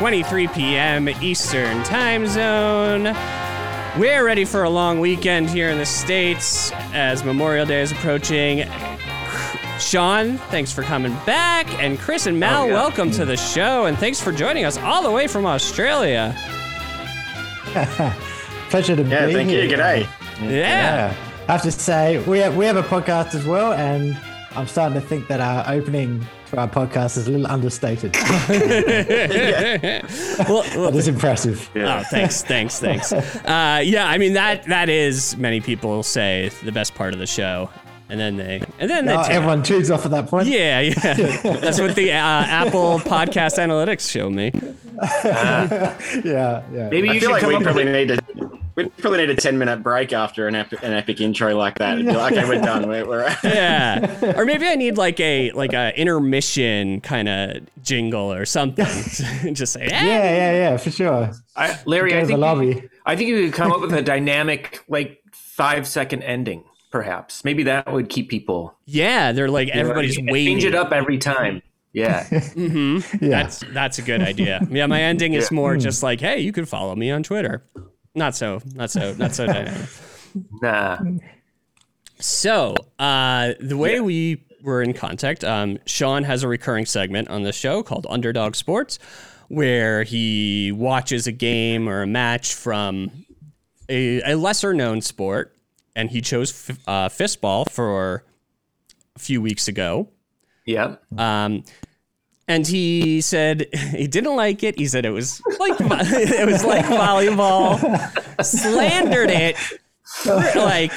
[0.00, 1.08] 7:23 p.m.
[1.22, 3.04] Eastern Time Zone.
[3.98, 8.64] We're ready for a long weekend here in the States as Memorial Day is approaching.
[9.78, 11.68] Sean, thanks for coming back.
[11.82, 12.72] And Chris and Mal, Oh, yeah.
[12.72, 13.84] welcome to the show.
[13.84, 16.34] And thanks for joining us all the way from Australia.
[18.70, 19.68] Pleasure to Yeah, be thank here.
[19.68, 19.76] Thank you.
[19.76, 20.06] G'day.
[20.42, 20.50] Yeah.
[20.50, 21.14] Yeah.
[21.46, 24.18] I have to say, we have, we have a podcast as well, and
[24.52, 28.16] I'm starting to think that our opening to our podcast is a little understated.
[30.48, 31.70] Well, well, That is impressive.
[31.76, 33.12] Oh, thanks, thanks, thanks.
[33.50, 37.26] Uh, yeah, I mean that that is many people say the best part of the
[37.26, 37.68] show,
[38.10, 40.48] and then they and then they Oh, everyone tunes off at that point.
[40.48, 40.92] Yeah, yeah.
[41.42, 44.52] That's what the uh, Apple Podcast Analytics show me.
[45.24, 46.88] yeah, yeah.
[46.90, 48.18] Maybe I you feel like we probably with need a
[48.76, 51.94] we probably need a ten minute break after an epic, an epic intro like that.
[51.94, 52.88] It'd be like, okay, we're done.
[52.88, 58.32] We're, we're Yeah, or maybe I need like a like a intermission kind of jingle
[58.32, 58.86] or something.
[59.54, 61.30] Just say, yeah, yeah, yeah, for sure.
[61.56, 62.66] I, Larry, I to the think lobby.
[62.66, 67.44] you, I think you could come up with a dynamic, like five second ending, perhaps.
[67.44, 68.74] Maybe that would keep people.
[68.86, 69.32] yeah.
[69.32, 70.60] They're like everybody's Change waiting.
[70.62, 71.62] it up every time.
[71.92, 72.26] Yeah.
[72.56, 73.00] Yeah.
[73.20, 74.60] That's that's a good idea.
[74.70, 77.64] Yeah, my ending is more just like, hey, you can follow me on Twitter.
[78.14, 79.88] Not so, not so, not so dynamic.
[80.62, 80.98] nah.
[82.18, 87.42] So, uh, the way we were in contact, um, Sean has a recurring segment on
[87.44, 88.98] the show called Underdog Sports,
[89.48, 93.10] where he watches a game or a match from
[93.88, 95.56] a, a lesser known sport,
[95.96, 98.24] and he chose f- uh, fistball for
[99.16, 100.08] a few weeks ago.
[100.66, 100.96] Yeah.
[101.18, 101.64] Um,
[102.48, 104.78] and he said he didn't like it.
[104.78, 107.78] He said it was like it was like volleyball.
[108.44, 109.56] Slandered it,
[110.56, 110.92] like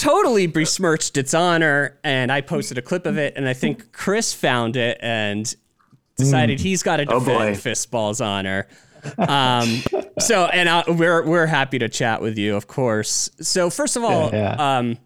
[0.00, 1.98] totally besmirched its honor.
[2.04, 5.52] And I posted a clip of it, and I think Chris found it and
[6.16, 7.50] decided he's got to Oh, boy.
[7.52, 8.66] defend fistball's honor.
[9.18, 9.82] Um,
[10.18, 13.30] so, and uh, we're we're happy to chat with you, of course.
[13.40, 14.78] So, first of all, Yeah, yeah.
[14.78, 14.98] um,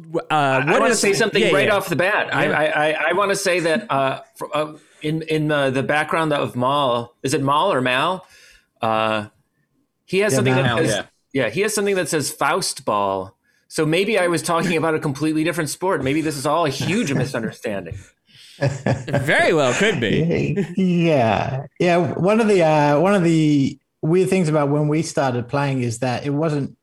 [0.00, 0.34] w- uh,
[0.66, 1.76] I want to say something yeah, right yeah.
[1.76, 2.34] off the bat.
[2.34, 5.82] I, I, I, I want to say that uh, for, uh, in in the, the
[5.82, 8.26] background of Mal, is it Mal or Mal?
[8.80, 9.28] Uh,
[10.04, 11.06] he has Yeah, something that says, yeah.
[11.44, 13.36] yeah, he has something that says Faust ball.
[13.68, 16.02] So maybe I was talking about a completely different sport.
[16.04, 17.96] Maybe this is all a huge misunderstanding.
[18.58, 20.56] Very well could be.
[20.76, 21.96] yeah, yeah.
[22.14, 25.98] One of the uh, one of the weird things about when we started playing is
[26.00, 26.76] that it wasn't.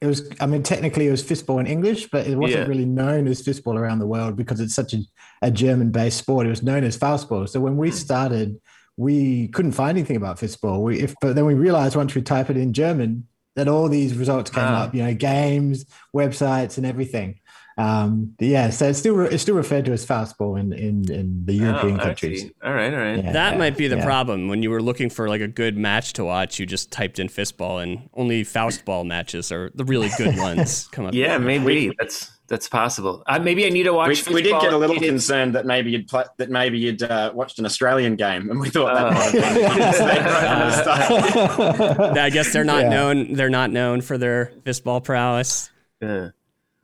[0.00, 0.28] It was.
[0.40, 2.68] I mean, technically, it was fistball in English, but it wasn't Yeah.
[2.68, 4.98] really known as fistball around the world because it's such a,
[5.42, 6.46] a German-based sport.
[6.46, 7.48] It was known as Faustball.
[7.48, 7.78] So when Hmm.
[7.80, 8.58] we started,
[8.96, 10.80] we couldn't find anything about fistball.
[10.82, 13.26] We, if, but then we realized once we type it in German
[13.56, 14.84] that all these results came Ah.
[14.84, 14.94] up.
[14.94, 15.84] You know, games,
[16.16, 17.39] websites, and everything.
[17.80, 21.54] Um, yeah, so it's still it's still referred to as Faustball in in, in the
[21.54, 22.42] European Oh, countries.
[22.42, 22.52] see.
[22.62, 23.24] All right, all right.
[23.24, 24.04] Yeah, That yeah, might be the yeah.
[24.04, 26.58] problem when you were looking for like a good match to watch.
[26.58, 31.06] You just typed in fistball, and only Faustball matches are the really good ones come
[31.06, 31.14] up.
[31.14, 33.22] Yeah, maybe that's that's possible.
[33.26, 34.26] Uh, maybe I need to watch.
[34.26, 37.30] we, we did get a little concerned that maybe you'd pla that maybe you'd uh,
[37.34, 39.10] watched an Australian game, and we thought that Oh.
[39.10, 42.18] might have been a mistake right from the start.
[42.18, 42.88] I guess they're not Yeah.
[42.90, 43.32] known.
[43.34, 45.70] They're not known for their fistball prowess.
[46.02, 46.30] Yeah.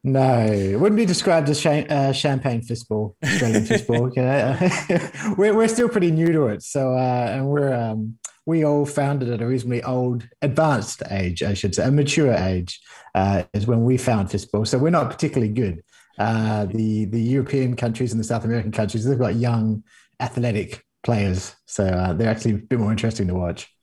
[0.06, 4.06] No, it wouldn't be described as uh, champagne fistball, Australian fistball.
[4.06, 5.34] Okay?
[5.36, 8.16] we're we're still pretty new to it, so uh, and we're um,
[8.46, 12.32] we all found it at a reasonably old, advanced age, I should say, a mature
[12.32, 12.80] age
[13.16, 14.64] uh, is when we found fistball.
[14.64, 15.82] So we're not particularly good.
[16.20, 19.82] Uh, the the European countries and the South American countries, they've got young,
[20.20, 23.74] athletic players, so uh, they're actually a bit more interesting to watch.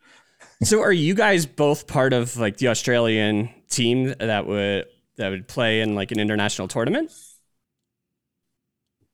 [0.64, 4.86] So, are you guys both part of like the Australian team that would
[5.18, 7.12] that would play in like an international tournament?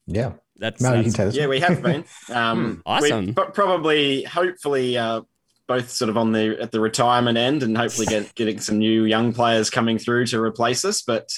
[0.06, 1.36] Yeah, That's, Mal, you can that's tell us.
[1.36, 2.04] Yeah, we have been.
[2.30, 3.26] Um, Awesome.
[3.26, 5.22] we've probably, hopefully, uh,
[5.68, 9.04] both sort of on the at the retirement end, and hopefully get getting some new
[9.04, 11.02] young players coming through to replace us.
[11.02, 11.28] But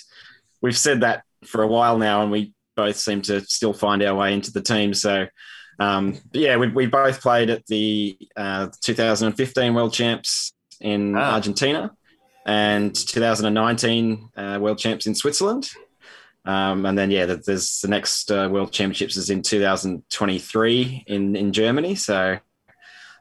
[0.63, 4.15] we've said that for a while now, and we both seem to still find our
[4.15, 4.95] way into the team.
[4.95, 5.27] So.
[5.79, 11.33] Um, yeah, we, we both played at the uh, 2015 World Champs in Ah.
[11.35, 11.91] Argentina
[12.47, 15.71] and 2019 uh, World Champs in Switzerland.
[16.45, 21.53] Um, and then, yeah, there's the next uh, World Championships is in 2023 in, in
[21.53, 21.95] Germany.
[21.95, 22.39] So,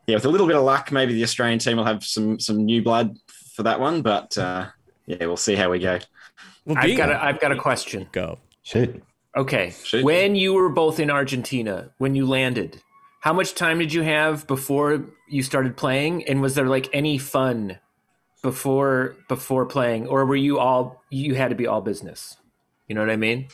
[0.07, 2.65] yeah, with a little bit of luck, maybe the Australian team will have some some
[2.65, 3.17] new blood
[3.55, 4.01] for that one.
[4.01, 4.67] But uh,
[5.05, 5.99] yeah, we'll see how we go.
[6.65, 8.07] Well, I've got a, I've got a question.
[8.11, 8.39] go.
[8.63, 9.03] Shoot.
[9.35, 9.73] Okay.
[9.83, 10.03] Shoot.
[10.03, 12.81] When you were both in Argentina, when you landed,
[13.21, 16.27] how much time did you have before you started playing?
[16.27, 17.77] And was there like any fun
[18.41, 22.37] before before playing, or were you all you had to be all business?
[22.87, 23.47] You know what I mean?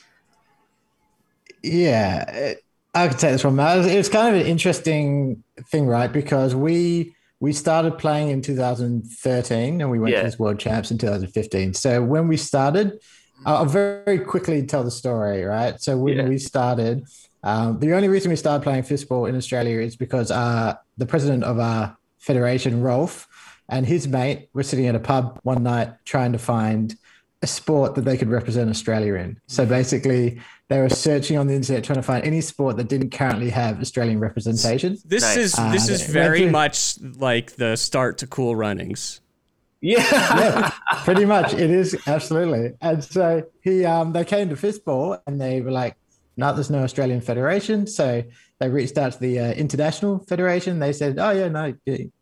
[1.64, 2.64] Yeah, it-
[2.94, 3.56] I could take this one.
[3.56, 3.76] Matt.
[3.76, 6.12] It was, it was kind of an interesting thing, right?
[6.12, 10.22] Because we we started playing in 2013 and we went Yeah.
[10.22, 11.76] to this World Champs in 2015.
[11.76, 13.00] So when we started,
[13.46, 15.80] I'll very quickly tell the story, right?
[15.80, 16.28] So when Yeah.
[16.28, 17.04] we started,
[17.44, 21.44] um, the only reason we started playing fistball in Australia is because uh, the president
[21.44, 23.28] of our federation, Rolf,
[23.70, 26.96] and his mate were sitting at a pub one night trying to find
[27.44, 29.40] a sport that they could represent Australia in.
[29.48, 33.12] So basically, they were searching on the internet trying to find any sport that didn't
[33.12, 34.98] currently have Australian representation.
[35.06, 35.38] This Nice.
[35.38, 39.22] is Uh, this is very they- much like the start to Cool Runnings.
[39.82, 40.00] Yeah.
[40.40, 40.72] yeah,
[41.04, 41.54] pretty much.
[41.54, 42.74] It is absolutely.
[42.82, 45.96] And so he, um, they came to fistball and they were like,
[46.36, 48.24] "No, there's no Australian federation." So
[48.60, 50.80] they reached out to the uh, international federation.
[50.80, 51.76] They said, "Oh yeah, no,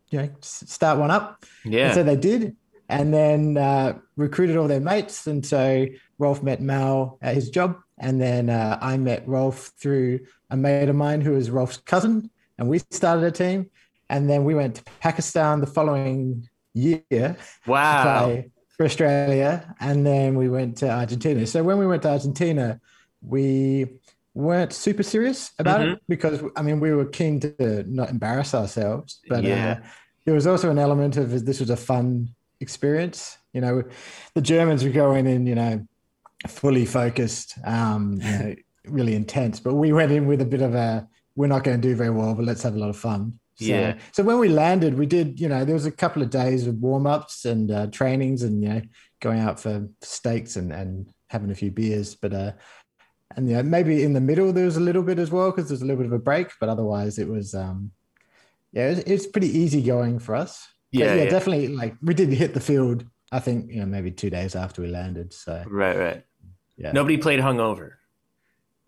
[0.09, 1.87] you know, start one up." Yeah.
[1.87, 2.55] And so they did,
[2.89, 5.27] and then uh, recruited all their mates.
[5.27, 5.85] And so
[6.17, 10.19] Rolf met Mal at his job, and then uh, I met Rolf through
[10.49, 13.69] a mate of mine who was Rolf's cousin, and we started a team.
[14.07, 17.35] And then we went to Pakistan the following year
[17.65, 18.43] wow.
[18.77, 21.47] for Australia, and then we went to Argentina.
[21.47, 22.79] So when we went to Argentina,
[23.21, 23.87] we
[24.35, 29.21] weren't super serious about it because I mean we were keen to not embarrass ourselves,
[29.29, 29.77] but Yeah.
[29.81, 29.87] uh,
[30.25, 32.29] there was also an element of this was a fun
[32.59, 33.37] experience.
[33.53, 33.83] You know,
[34.33, 35.87] the Germans were going in, you know,
[36.47, 38.55] fully focused, um, you know,
[38.87, 41.87] really intense, but we went in with a bit of a we're not going to
[41.87, 43.39] do very well, but let's have a lot of fun.
[43.55, 43.97] So, Yeah.
[44.13, 46.75] So when we landed, we did, you know, there was a couple of days of
[46.75, 48.81] warm ups and uh, trainings and, you know,
[49.21, 52.15] going out for steaks and, and having a few beers.
[52.15, 52.51] But, uh,
[53.35, 55.69] and, you know, maybe in the middle there was a little bit as well because
[55.69, 57.91] there's a little bit of a break, but otherwise it was, um,
[58.71, 60.67] yeah, it's, it's pretty easy going for us.
[60.91, 61.29] Yeah, yeah, yeah.
[61.29, 61.67] definitely.
[61.69, 64.87] Like we did hit the field, I think, you know, maybe two days after we
[64.87, 65.33] landed.
[65.33, 66.23] So, Right, right.
[66.77, 66.91] yeah.
[66.91, 67.91] Nobody played hungover.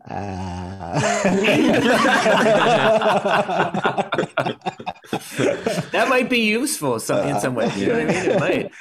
[0.08, 1.00] Uh,
[5.92, 7.70] That might be useful some, in some way.
[7.76, 8.30] You know what I mean?
[8.30, 8.72] It might.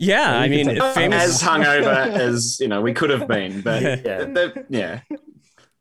[0.00, 1.22] Yeah, I mean, can take- famous.
[1.24, 1.94] as hungover
[2.26, 4.24] as you know we could have been, but Yeah.
[4.24, 5.00] the- yeah,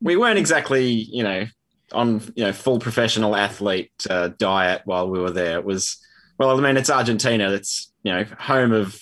[0.01, 1.45] we weren't exactly you know
[1.93, 5.57] on you know full professional athlete uh, diet while we were there.
[5.57, 5.97] It was
[6.37, 7.51] well, I mean, it's Argentina.
[7.51, 8.99] It's you know home of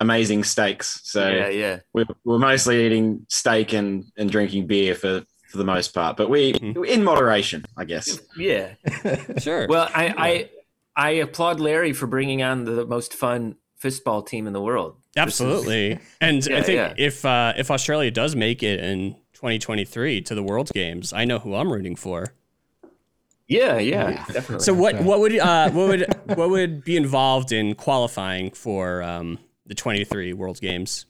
[0.00, 1.78] amazing steaks, so Yeah, yeah.
[1.94, 6.28] we we're mostly eating steak and and drinking beer for for the most part, but
[6.28, 8.20] we in moderation, I guess.
[8.36, 8.74] Yeah.
[9.38, 9.66] Sure.
[9.68, 10.50] Well, I, I
[10.96, 14.96] I applaud Larry for bringing on the most fun fistball team in the world.
[15.16, 15.98] Absolutely.
[16.20, 16.94] And I think yeah.
[16.96, 21.38] if uh, if Australia does make it in 2023 to the World Games, I know
[21.38, 22.34] who I'm rooting for.
[23.46, 24.64] Yeah, yeah, definitely.
[24.64, 29.38] So what what would uh, what would what would be involved in qualifying for um,
[29.64, 31.06] the 23 World Games?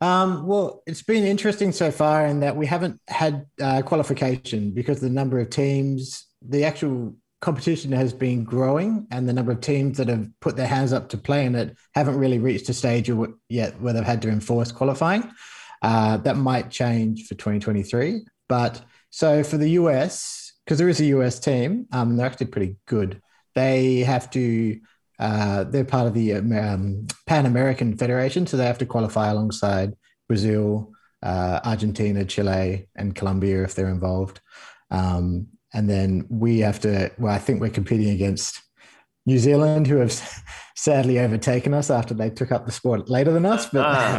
[0.00, 5.00] Um, well, it's been interesting so far in that we haven't had uh, qualification because
[5.00, 7.14] the number of teams, the actual
[7.44, 11.10] competition has been growing, and the number of teams that have put their hands up
[11.10, 13.10] to play in it haven't really reached a stage
[13.50, 15.30] yet where they've had to enforce qualifying.
[15.82, 18.22] Uh, that might change for 2023.
[18.48, 22.76] But so for the US, because there is a US team, um, they're actually pretty
[22.86, 23.20] good.
[23.54, 24.80] They have to
[25.18, 29.94] uh, they're part of the um, Pan American Federation, so they have to qualify alongside
[30.28, 34.40] Brazil, uh, Argentina, Chile, and Colombia if they're involved.
[34.90, 38.62] Um, and then we have to, well, I think we're competing against
[39.26, 40.12] New Zealand, who have
[40.76, 44.18] sadly overtaken us after they took up the sport later than us, but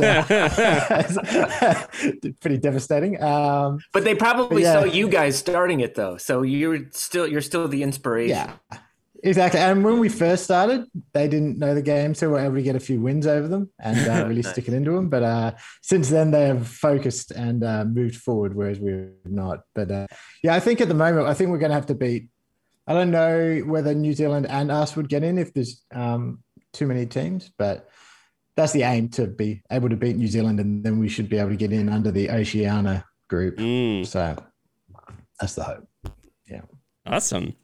[0.00, 1.86] Yeah.
[2.40, 3.22] pretty devastating.
[3.22, 4.80] Um, but they probably Yeah.
[4.80, 8.36] saw you guys starting it though, so you're still you're still the inspiration.
[8.36, 8.78] Yeah,
[9.22, 9.60] exactly.
[9.60, 12.62] And when we first started, they didn't know the game, so we were able to
[12.62, 14.52] get a few wins over them and uh, really Nice.
[14.52, 15.08] stick it into them.
[15.08, 19.60] But uh, since then, they have focused and uh, moved forward, whereas we're not.
[19.74, 20.06] But uh,
[20.42, 22.28] yeah, I think at the moment, I think we're going to have to beat
[22.86, 26.88] I don't know whether New Zealand and us would get in if there's um, too
[26.88, 27.88] many teams, but
[28.56, 31.38] that's the aim to be able to beat New Zealand, and then we should be
[31.38, 33.58] able to get in under the Oceania group.
[33.58, 34.34] Mm, So
[35.38, 35.88] that's the hope.
[36.50, 36.62] Yeah.
[37.06, 37.54] Awesome.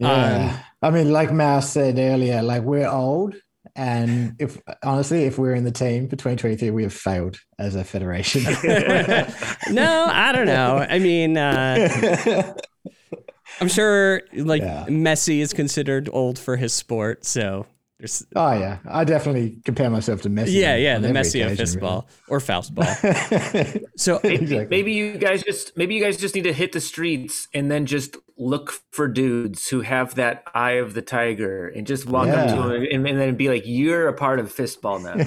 [0.00, 0.58] Yeah.
[0.82, 3.34] I mean, like Mouse said earlier, like we're old.
[3.76, 7.84] And if honestly, if we're in the team for 2023, we have failed as a
[7.84, 8.42] federation.
[9.70, 10.84] No, I don't know.
[10.88, 12.54] I mean, uh,
[13.60, 14.86] I'm sure like Yeah.
[14.88, 17.66] Messi is considered old for his sport, so
[18.00, 20.54] there's oh yeah, I definitely compare myself to Messi.
[20.54, 23.86] yeah, yeah, the every Messi of occasion, fistball or Faustball.
[23.96, 24.66] So Maybe, Exactly.
[24.76, 27.84] maybe you guys just maybe you guys just need to hit the streets and then
[27.86, 32.48] just look for dudes who have that eye of the tiger and just walk up
[32.48, 35.22] to them and, and then be like, "You're a part of fistball now."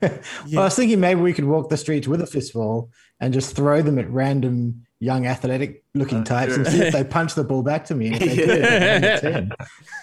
[0.52, 2.88] well, I was thinking maybe we could walk the streets with a fistball
[3.20, 7.04] and just throw them at random young athletic looking Uh, types and see if they
[7.04, 8.08] punch the ball back to me.
[8.08, 9.50] And they did, then I'm in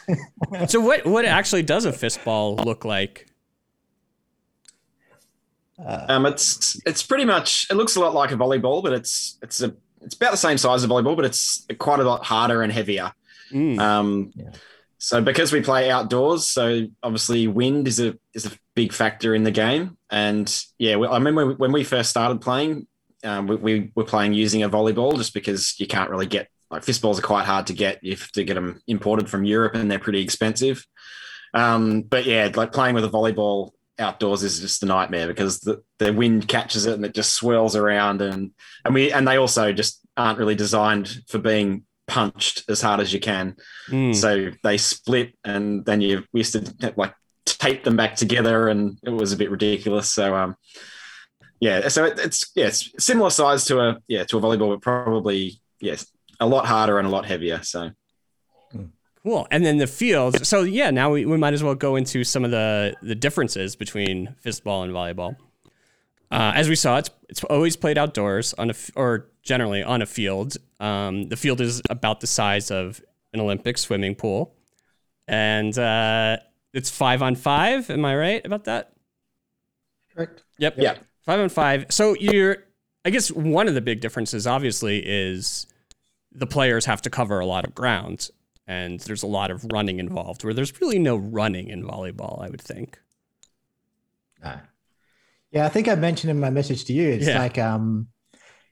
[0.07, 0.17] the
[0.47, 0.67] team.
[0.67, 3.27] so what what actually does a fistball look like?
[5.83, 9.61] Um, it's it's pretty much it looks a lot like a volleyball, but it's it's
[9.61, 12.61] a it's about the same size as a volleyball, but it's quite a lot harder
[12.61, 13.11] and heavier.
[13.51, 13.79] Mm.
[13.79, 14.51] Um, Yeah.
[15.03, 19.43] So because we play outdoors, so obviously wind is a is a big factor in
[19.43, 19.97] the game.
[20.11, 22.85] And yeah, we, I remember when we first started playing,
[23.23, 26.83] um, we, we were playing using a volleyball just because you can't really get like
[26.83, 28.03] fistballs are quite hard to get.
[28.03, 30.85] You have to get them imported from Europe, and they're pretty expensive.
[31.53, 35.83] Um, but yeah, like playing with a volleyball outdoors is just a nightmare because the,
[35.99, 38.51] the wind catches it and it just swirls around and
[38.83, 43.13] and we and they also just aren't really designed for being punched as hard as
[43.13, 43.55] you can.
[43.89, 44.15] Mm.
[44.15, 47.13] So they split, and then you we used to like
[47.45, 50.09] tape them back together, and it was a bit ridiculous.
[50.11, 50.55] So um,
[51.61, 54.81] yeah, so it, it's yeah, it's similar size to a yeah to a volleyball, but
[54.81, 57.61] probably yes, a lot harder and a lot heavier.
[57.63, 57.91] So
[59.23, 59.47] Cool.
[59.51, 60.47] And then the fields.
[60.47, 63.75] So yeah, now we, we might as well go into some of the the differences
[63.75, 65.35] between fistball and volleyball.
[66.31, 70.01] Uh, as we saw, it's it's always played outdoors on a f- or generally on
[70.01, 70.57] a field.
[70.79, 73.01] Um, the field is about the size of
[73.33, 74.55] an Olympic swimming pool,
[75.27, 76.37] and uh,
[76.73, 77.91] it's five on five.
[77.91, 78.93] Am I right about that?
[80.15, 80.43] Correct.
[80.57, 80.75] Yep.
[80.77, 80.95] Yeah.
[81.21, 81.85] Five on five.
[81.89, 82.57] So you're,
[83.05, 85.67] I guess one of the big differences, obviously, is
[86.31, 88.29] the players have to cover a lot of ground,
[88.67, 90.43] and there's a lot of running involved.
[90.43, 92.99] Where there's really no running in volleyball, I would think.
[94.43, 94.59] No.
[95.51, 97.39] Yeah, I think I mentioned in my message to you, it's Yeah.
[97.39, 98.07] like um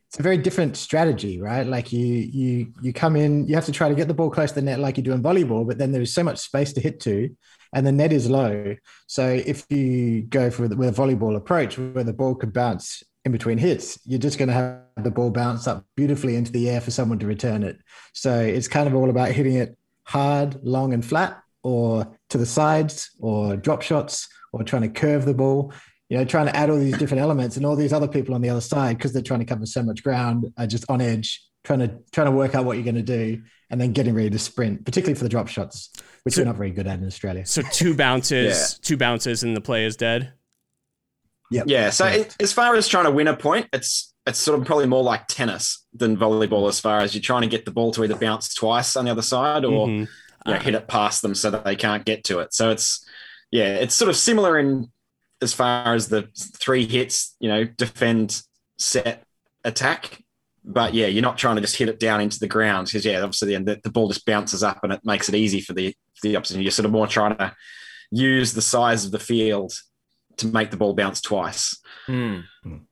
[0.09, 1.67] it's a very different strategy, right?
[1.67, 4.49] Like you you you come in, you have to try to get the ball close
[4.49, 6.81] to the net like you do in volleyball, but then there's so much space to
[6.81, 7.29] hit to,
[7.73, 8.75] and the net is low.
[9.05, 13.03] So if you go for the, with a volleyball approach where the ball could bounce
[13.23, 16.71] in between hits, you're just going to have the ball bounce up beautifully into the
[16.71, 17.77] air for someone to return it.
[18.13, 22.47] So it's kind of all about hitting it hard, long, and flat, or to the
[22.47, 25.71] sides, or drop shots, or trying to curve the ball
[26.09, 28.41] you know, trying to add all these different elements, and all these other people on
[28.41, 31.43] the other side, because they're trying to cover so much ground, are just on edge,
[31.63, 34.29] trying to trying to work out what you're going to do, and then getting ready
[34.29, 35.91] to sprint, particularly for the drop shots,
[36.23, 37.45] which So- we're not very good at in Australia.
[37.45, 40.33] So two bounces, two bounces, and the play is dead.
[41.51, 42.35] Yeah, yeah, so Correct.
[42.39, 45.25] as far as trying to win a point, it's it's sort of probably more like
[45.27, 48.53] tennis than volleyball as far as you're trying to get the ball to either bounce
[48.53, 50.07] twice on the other side or Mhm.
[50.45, 52.53] you know, hit it past them so that they can't get to it.
[52.53, 53.03] So it's
[53.51, 54.91] yeah, it's sort of similar in
[55.41, 58.41] as far as the three hits, you know, defend,
[58.77, 59.23] set,
[59.63, 60.21] attack.
[60.63, 63.21] But yeah, you're not trying to just hit it down into the ground because yeah,
[63.21, 65.95] obviously then the, the ball just bounces up and it makes it easy for the
[66.15, 66.61] for the opposition.
[66.61, 67.55] You're sort of more trying to
[68.11, 69.73] use the size of the field
[70.37, 71.77] to make the ball bounce twice.
[72.05, 72.39] Hmm.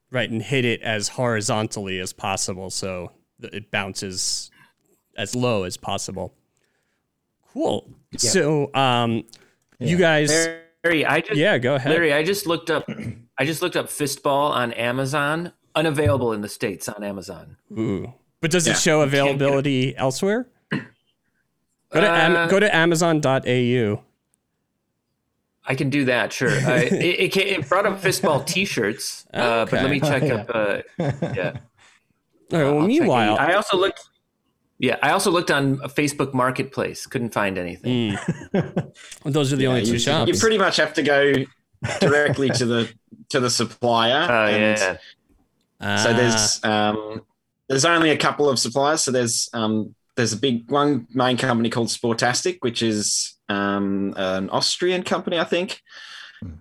[0.09, 3.11] Right, and hit it as horizontally as possible, so
[3.41, 4.49] it bounces
[5.17, 6.33] as low as possible.
[7.51, 7.89] Cool.
[8.15, 9.25] So, um,
[9.79, 10.31] you guys,
[10.87, 11.91] Larry, I just yeah, go ahead.
[11.91, 12.89] Larry, I just looked up.
[13.37, 15.51] I just looked up fistball on Amazon.
[15.75, 17.57] Unavailable in the states on Amazon.
[17.77, 18.13] Ooh.
[18.41, 18.73] But does Yeah.
[18.73, 19.07] it show You it.
[19.07, 20.47] availability elsewhere?
[20.71, 24.03] Go to, am- Uh, go to amazon.au.
[25.69, 26.49] I can do that, sure.
[26.49, 30.31] Uh, it, it, ca- it brought up fistball T-shirts, uh, but let me check Okay.
[30.31, 30.49] up.
[30.53, 30.81] Uh,
[31.35, 31.53] yeah.
[32.53, 33.37] All right, I'll well, check meanwhile.
[33.39, 34.09] I also looked.
[34.79, 37.07] Yeah, I also looked on a Facebook Marketplace.
[37.07, 38.11] Couldn't find anything.
[38.11, 38.93] mm,
[39.23, 40.31] those are the only two you, shops.
[40.31, 41.33] you pretty much have to go
[41.99, 42.93] directly to the
[43.29, 44.27] to the supplier.
[44.29, 44.97] Oh and yeah.
[45.97, 47.21] So Ah, there's um,
[47.69, 49.01] there's only a couple of suppliers.
[49.01, 54.49] So there's um, there's a big one main company called Sportastic, which is um, an
[54.49, 55.81] Austrian company, I think,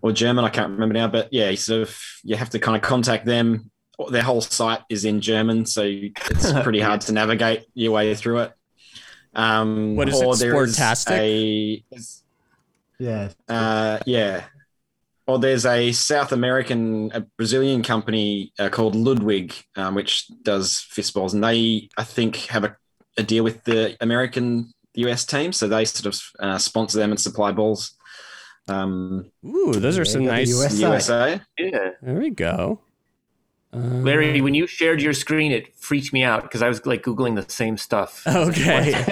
[0.03, 0.45] or German.
[0.45, 1.09] I can't remember now.
[1.09, 3.71] But yeah, sort of you have to kind of contact them.
[4.11, 8.41] Their whole site is in German, so it's pretty hard to navigate your way through
[8.41, 8.53] it.
[9.35, 11.11] Um, What is it, or there is Sportastic?
[11.19, 11.85] A,
[12.99, 13.29] Yeah.
[13.49, 14.45] uh, yeah.
[15.27, 21.35] Or there's a South American, a Brazilian company uh, called Ludwig, um, which does fistballs,
[21.35, 22.77] and they, I think, have a,
[23.19, 27.21] a deal with the American US team, so they sort of uh, sponsor them and
[27.21, 27.93] supply balls.
[28.69, 30.63] Um, Ooh, those are some you got the nice.
[30.65, 30.73] US.
[30.75, 31.41] the USA.
[31.59, 31.91] Yeah.
[32.03, 32.81] There we go.
[33.73, 37.35] Larry, when you shared your screen, it freaked me out because I was like Googling
[37.35, 38.27] the same stuff.
[38.27, 38.93] Okay.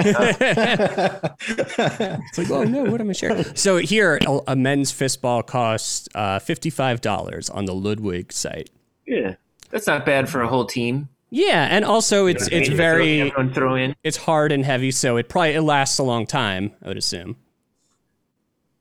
[2.29, 3.45] it's like, oh no, what am I sharing?
[3.57, 8.71] So here, a, a men's fistball costs uh, fifty-five dollars on the Ludwig site.
[9.07, 9.35] Yeah.
[9.71, 11.09] That's not bad for a whole team.
[11.31, 13.97] Yeah, and also it's it's very throw in.
[14.05, 16.73] it's hard and heavy, so it probably it lasts a long time.
[16.81, 17.37] I would assume.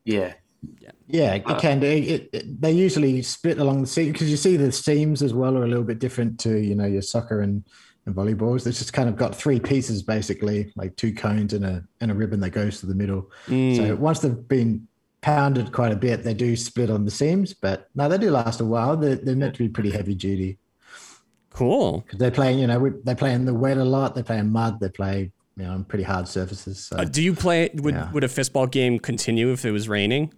[0.05, 0.33] Yeah.
[0.79, 1.87] Yeah, it can do.
[1.87, 5.55] It, it, they usually split along the seam because you see the seams as well
[5.57, 7.63] are a little bit different to you know your soccer and,
[8.05, 8.65] and volleyballs.
[8.65, 12.13] It's just kind of got three pieces basically, like two cones and a and a
[12.13, 13.29] ribbon that goes to the middle.
[13.47, 13.77] Mm.
[13.77, 14.87] So once they've been
[15.21, 17.53] pounded quite a bit, they do split on the seams.
[17.53, 18.97] But no, they do last a while.
[18.97, 20.57] They're, they're meant to be pretty heavy duty
[21.51, 22.01] Cool.
[22.01, 22.53] because they play.
[22.55, 24.15] You know, we, they play in the wet a lot.
[24.15, 24.79] They play in mud.
[24.79, 26.83] They play you know on pretty hard surfaces.
[26.85, 27.69] So Uh, do you play?
[27.75, 28.11] Would Yeah.
[28.11, 30.33] would a fistball game continue if it was raining?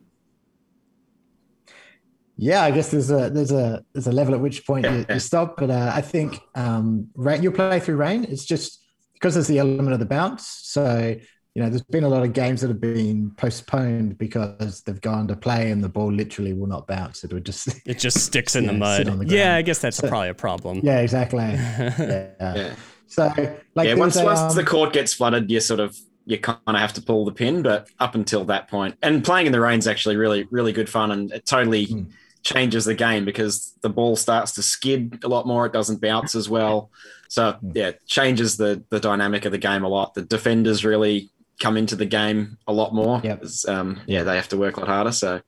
[2.37, 5.19] Yeah, I guess there's a there's a there's a level at which point you, you
[5.31, 5.57] stop.
[5.57, 8.25] But uh, I think um, rain, you'll play through rain.
[8.25, 8.81] It's just
[9.13, 10.45] because there's the element of the bounce.
[10.63, 11.15] So
[11.55, 15.25] you know, there's been a lot of games that have been postponed because they've gone
[15.29, 17.23] to play and the ball literally will not bounce.
[17.23, 19.19] It would just It just sticks in the Yeah, sit mud.
[19.29, 19.55] the yeah.
[19.55, 20.81] I guess that's So- probably a problem.
[20.83, 21.39] yeah, exactly.
[21.53, 22.27] Yeah.
[22.39, 22.75] Yeah.
[23.07, 23.31] So
[23.75, 26.57] like yeah, once a, once um, the court gets flooded, you sort of you kind
[26.67, 27.61] of have to pull the pin.
[27.61, 31.11] But up until that point, and playing in the rain's actually really really good fun,
[31.11, 32.03] and it totally Hmm.
[32.45, 35.65] Changes the game because the ball starts to skid a lot more.
[35.65, 36.91] It doesn't bounce as well.
[37.27, 40.13] So yeah, changes the the dynamic of the game a lot.
[40.13, 43.19] The defenders really come into the game a lot more.
[43.23, 43.41] Yep.
[43.41, 45.11] 'cause, Um, yeah, they have to work a lot harder.
[45.11, 45.41] So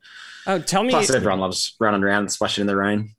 [0.50, 3.14] Oh, tell me, plus everyone loves running around and splashing in the rain.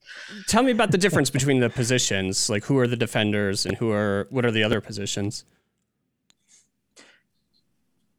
[0.46, 2.48] tell me about the difference between the positions.
[2.50, 5.44] Like, who are the defenders and who are what are the other positions?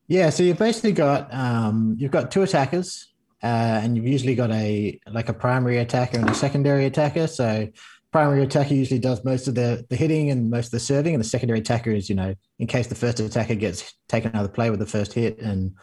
[0.07, 3.08] Yeah, so you've basically got um, you've got two attackers,
[3.41, 7.27] uh, and you've usually got a like a primary attacker and a secondary attacker.
[7.27, 7.67] So
[8.11, 11.23] primary attacker usually does most of the the hitting and most of the serving, and
[11.23, 14.47] the secondary attacker is you know in case the first attacker gets taken out of
[14.47, 15.73] the play with the first hit, and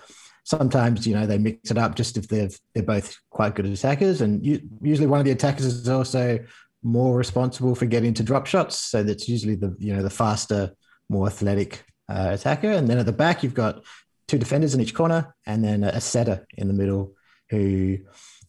[0.44, 4.20] sometimes you know they mix it up just if they're they're both quite good attackers,
[4.20, 6.38] and you, usually one of the attackers is also
[6.82, 8.78] more responsible for getting to drop shots.
[8.78, 10.72] So that's usually the you know the faster,
[11.08, 13.82] more athletic uh, attacker, and then at the back you've got
[14.28, 17.14] two defenders in each corner, and then a setter in the middle
[17.50, 17.98] who,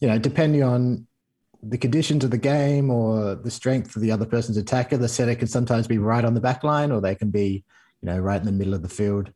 [0.00, 1.06] you know, depending on
[1.62, 5.34] the conditions of the game or the strength of the other person's attacker, the setter
[5.34, 7.64] can sometimes be right on the back line or they can be,
[8.00, 9.32] you know, right in the middle of the field.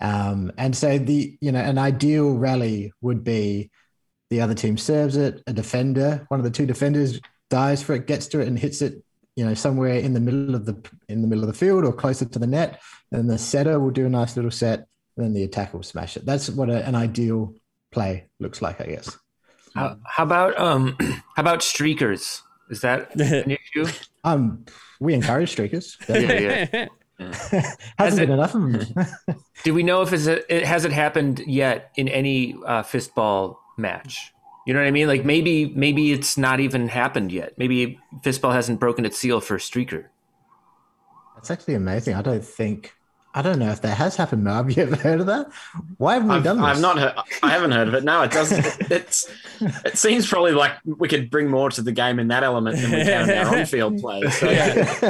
[0.00, 3.70] Um, and so the, you know, an ideal rally would be
[4.30, 8.06] the other team serves it, a defender, one of the two defenders dives for it,
[8.06, 9.02] gets to it and hits it,
[9.36, 10.76] you know, somewhere in the middle of the
[11.08, 12.80] in the middle of the field or closer to the net.
[13.10, 16.16] And the setter will do a nice little set and then the attacker will smash
[16.16, 16.26] it.
[16.26, 17.54] That's what a, an ideal
[17.90, 19.18] play looks like, I guess.
[19.74, 22.42] How, how about um how about streakers?
[22.70, 23.86] Is that an issue?
[24.24, 24.64] Um,
[25.00, 25.96] we encourage streakers.
[26.08, 26.86] Yeah, yeah.
[27.98, 29.06] Hasn't it- been enough of them.
[29.64, 34.32] Do we know if it's a, it hasn't happened yet in any uh, fistball match?
[34.66, 35.08] You know what I mean?
[35.08, 37.56] Like maybe maybe it's not even happened yet.
[37.58, 40.04] Maybe fistball hasn't broken its seal for streaker.
[41.34, 42.14] That's actually amazing.
[42.14, 42.94] I don't think
[43.34, 44.42] I don't know if that has happened.
[44.44, 44.54] Mo.
[44.54, 45.48] Have you ever heard of that?
[45.98, 46.64] Why haven't we I've, done this?
[46.66, 47.14] I've not heard.
[47.42, 48.04] I haven't heard of it.
[48.04, 48.90] No, it doesn't.
[48.90, 49.30] It's.
[49.60, 52.90] It seems probably like we could bring more to the game in that element than
[52.90, 54.22] we can in our on-field play.
[54.30, 54.48] So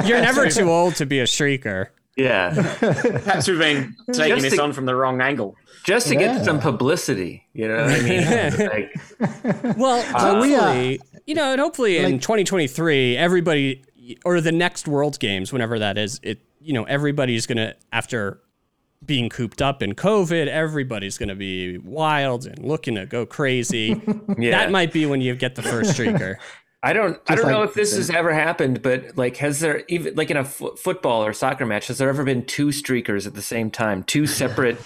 [0.01, 1.87] You're never too old to be a streaker.
[2.17, 5.55] Yeah, perhaps we've been taking Just this to- on from the wrong angle.
[5.85, 6.33] just to Yeah.
[6.35, 7.47] get some publicity.
[7.53, 8.67] You know what I mean?
[8.67, 13.83] like, Well, So we, uh, you know, and hopefully in 2023, everybody
[14.25, 18.41] or the next World Games, whenever that is, it you know everybody's gonna after
[19.05, 24.01] being cooped up in COVID, everybody's gonna be wild and looking to go crazy.
[24.37, 24.51] yeah.
[24.51, 26.35] That might be when you get the first streaker.
[26.81, 27.19] I don't.
[27.27, 30.31] I don't like know if this has ever happened, but like, has there even like
[30.31, 33.69] in a football or soccer match, has there ever been two streakers at the same
[33.69, 34.77] time, two separate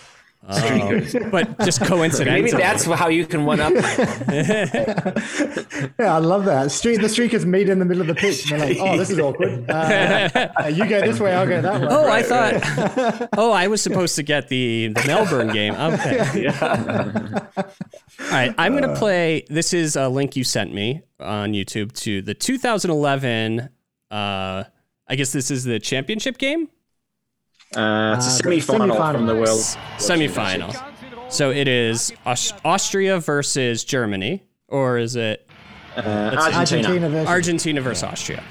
[0.50, 1.32] streakers?
[1.32, 2.44] but just coincidentally.
[2.44, 3.74] Maybe that's how you can one up.
[6.00, 6.72] Yeah, I love that.
[6.72, 8.50] Street the streakers meet in the middle of the pitch.
[8.52, 9.70] And they're like, "Oh, this is awkward.
[9.70, 10.30] Uh,
[10.74, 13.30] you go this way, I'll go that way." Oh, I thought.
[13.38, 15.74] Oh, I was supposed to get the the Melbourne game.
[15.74, 16.48] Okay.
[16.48, 19.46] All right, I'm gonna play.
[19.50, 23.70] This is a link you sent me on YouTube to the 2011.
[24.12, 24.64] Uh,
[25.08, 26.70] I guess this is the championship game.
[27.76, 29.14] Uh, it's a Uh, semi-final, semi-final.
[29.14, 29.62] from the world.
[29.98, 30.74] Semi-final.
[31.30, 35.48] So it is Aus- Austria versus Germany, or is it
[35.98, 36.58] Uh, Argentina.
[36.58, 38.44] Argentina versus Argentina versus Austria?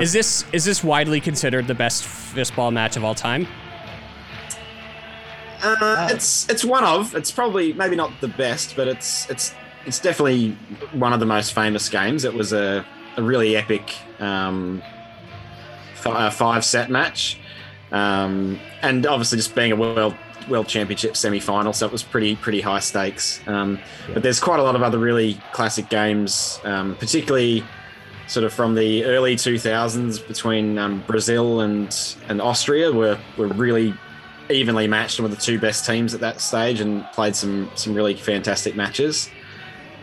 [0.00, 3.48] Is this is this widely considered the best fistball match of all time?
[5.62, 7.14] Uh, it's it's one of.
[7.14, 9.52] It's probably maybe not the best, but it's it's
[9.86, 10.56] it's definitely
[10.92, 12.24] one of the most famous games.
[12.24, 12.84] It was a,
[13.16, 14.82] a really epic um,
[15.94, 17.38] fi- five set match,
[17.92, 20.14] um, and obviously just being a world
[20.48, 23.40] world championship semi final, so it was pretty pretty high stakes.
[23.46, 23.78] Um,
[24.12, 27.64] But there's quite a lot of other really classic games, um, particularly
[28.26, 33.94] sort of from the early 2000s between um, Brazil and and Austria were were really
[34.50, 37.94] evenly matched and were the two best teams at that stage and played some some
[37.94, 39.30] really fantastic matches.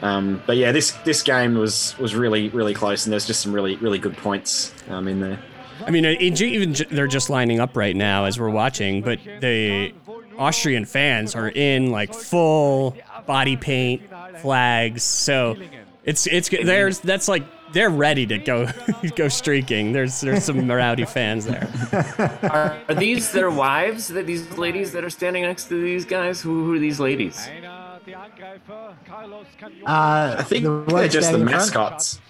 [0.02, 3.54] Um, but yeah, this this game was was really really close and there's just some
[3.54, 5.40] really really good points um, in there.
[5.86, 9.02] I mean, it, it- even j- they're just lining up right now as we're watching,
[9.02, 9.94] but the
[10.38, 14.02] Austrian fans are in like full body paint,
[14.42, 15.04] flags.
[15.04, 15.56] So
[16.04, 18.70] it's it's there's that's like they're ready to go
[19.16, 19.92] go streaking.
[19.92, 21.68] There's there's some rowdy fans there.
[22.44, 24.08] Are, are these their wives?
[24.10, 26.40] That these ladies that are standing next to these guys?
[26.42, 27.50] Who, who are these ladies?
[29.86, 31.52] Uh, I think the they're just the standing in front?
[31.52, 32.22] mascots.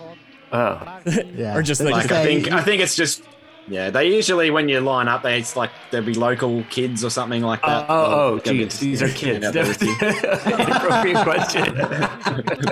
[0.51, 0.99] Oh,
[1.35, 1.55] Yeah.
[1.57, 3.21] Or just like- Like I think I think it's just
[3.67, 3.89] yeah.
[3.89, 7.41] They usually when you line up, they it's like there'll be local kids or something
[7.41, 7.85] like oh, that.
[7.89, 9.45] oh, oh, They'll geez, these are kids.
[9.55, 11.75] Yeah, Inappropriate question.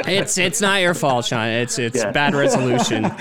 [0.07, 1.47] It's it's not your fault, Sean.
[1.47, 2.11] It's it's Yeah.
[2.11, 3.05] bad resolution.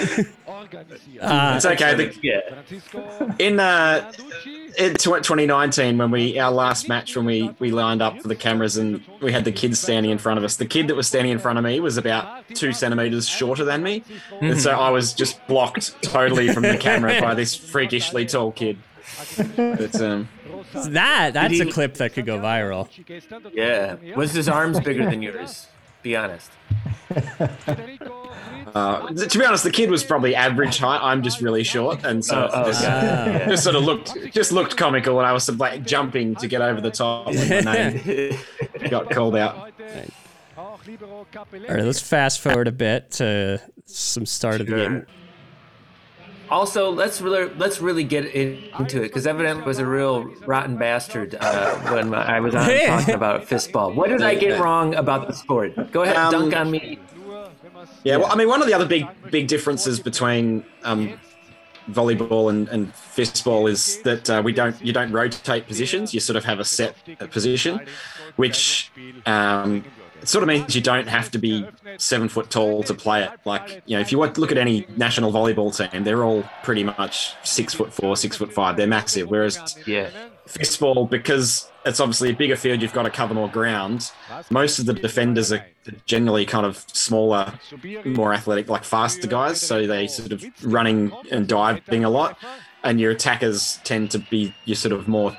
[1.20, 1.94] Uh, It's okay.
[1.94, 3.34] The, yeah.
[3.38, 4.10] in uh,
[4.78, 8.76] in 2019 when we our last match when we we lined up for the cameras
[8.76, 11.32] and we had the kids standing in front of us the kid that was standing
[11.32, 14.02] in front of me was about two centimeters shorter than me
[14.40, 18.78] and so i was just blocked totally from the camera by this freakishly tall kid
[19.56, 20.28] but um
[20.74, 22.88] that that's a clip that could go viral.
[23.52, 23.96] Yeah.
[24.16, 25.68] Was his arms bigger than yours?
[26.02, 26.50] Be honest.
[28.74, 32.24] uh, to be honest the kid was probably average height i'm just really short and
[32.24, 33.46] so Oh, oh, just, okay.
[33.48, 36.48] just sort of looked just looked comical and i was sort of like jumping to
[36.48, 38.38] get over the top when my name
[38.90, 39.70] got called out
[41.68, 45.06] All right, let's fast forward a bit to some start of the game.
[46.50, 51.36] Also, let's really let's really get into it because evidently was a real rotten bastard
[51.40, 53.94] uh, when I was on talking about fistball.
[53.94, 55.90] What did I get wrong about the sport?
[55.90, 56.98] Go ahead, Um, dunk on me.
[58.04, 61.18] Yeah, well, I mean, one of the other big big differences between um,
[61.90, 66.14] volleyball and, and fistball is that uh, we don't you don't rotate positions.
[66.14, 66.96] You sort of have a set
[67.30, 67.80] position,
[68.36, 68.90] which
[69.26, 69.84] um,
[70.22, 71.66] it sort of means you don't have to be
[71.98, 73.30] seven foot tall to play it.
[73.44, 77.34] Like you know, if you look at any national volleyball team, they're all pretty much
[77.42, 78.76] six foot four, six foot five.
[78.76, 79.28] They're massive.
[79.28, 80.10] Whereas Yeah.
[80.46, 84.10] Fistball because it's obviously a bigger field you've got to cover more ground.
[84.50, 85.64] Most of the defenders are
[86.06, 87.52] generally kind of smaller
[88.04, 92.38] more athletic like faster guys so they sort of running and diving a lot.
[92.82, 95.36] And your attackers tend to be your sort of more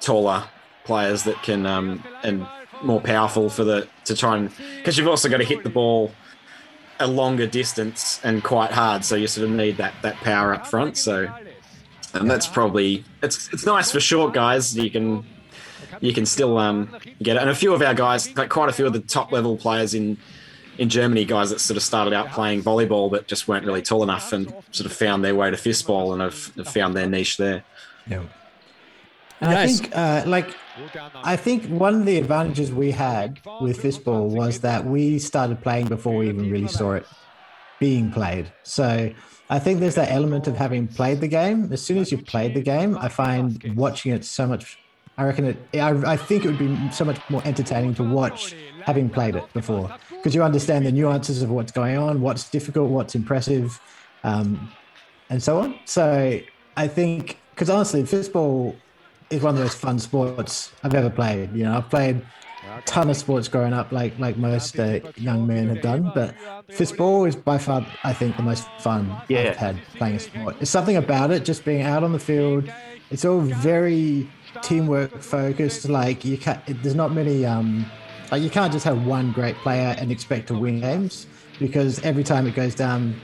[0.00, 0.44] taller
[0.84, 2.46] players that can um, and
[2.82, 6.10] more powerful for the to try and because you've also got to hit the ball
[6.98, 10.66] a longer distance and quite hard so you sort of need that that power up
[10.66, 10.96] front.
[10.96, 11.32] So
[12.14, 14.76] and that's probably it's it's nice for short guys.
[14.76, 15.24] You can
[16.00, 16.88] you can still um,
[17.22, 17.40] get it.
[17.40, 19.94] And a few of our guys, like quite a few of the top level players
[19.94, 20.16] in
[20.78, 24.02] in Germany, guys that sort of started out playing volleyball but just weren't really tall
[24.02, 27.36] enough and sort of found their way to fistball and have, have found their niche
[27.36, 27.62] there.
[28.06, 28.22] Yeah.
[29.42, 30.54] And I think, uh, like,
[31.16, 35.88] I think one of the advantages we had with fistball was that we started playing
[35.88, 37.06] before we even really saw it
[37.80, 38.52] being played.
[38.62, 39.12] So
[39.52, 41.70] I think there's that element of having played the game.
[41.70, 44.78] As soon as you've played the game, I find watching it so much.
[45.18, 45.56] I reckon it.
[45.74, 48.54] I, I think it would be so much more entertaining to watch
[48.86, 52.88] having played it before, because you understand the nuances of what's going on, what's difficult,
[52.88, 53.78] what's impressive,
[54.24, 54.72] um,
[55.28, 55.78] and so on.
[55.84, 56.40] So
[56.78, 58.74] I think, because honestly, fistball
[59.28, 61.54] is one of the most fun sports I've ever played.
[61.54, 62.24] You know, I've played
[62.84, 66.10] ton of sports growing up, like like most uh, young men have done.
[66.14, 66.34] But
[66.68, 69.50] fistball is by far, I think, the most fun Yeah.
[69.50, 70.56] I've had playing a sport.
[70.60, 72.70] It's something about it, just being out on the field.
[73.10, 74.28] It's all very
[74.62, 75.88] teamwork focused.
[75.88, 77.44] Like you can't, there's not many.
[77.44, 77.86] Um,
[78.30, 81.26] like you can't just have one great player and expect to win games
[81.58, 83.14] because every time it goes down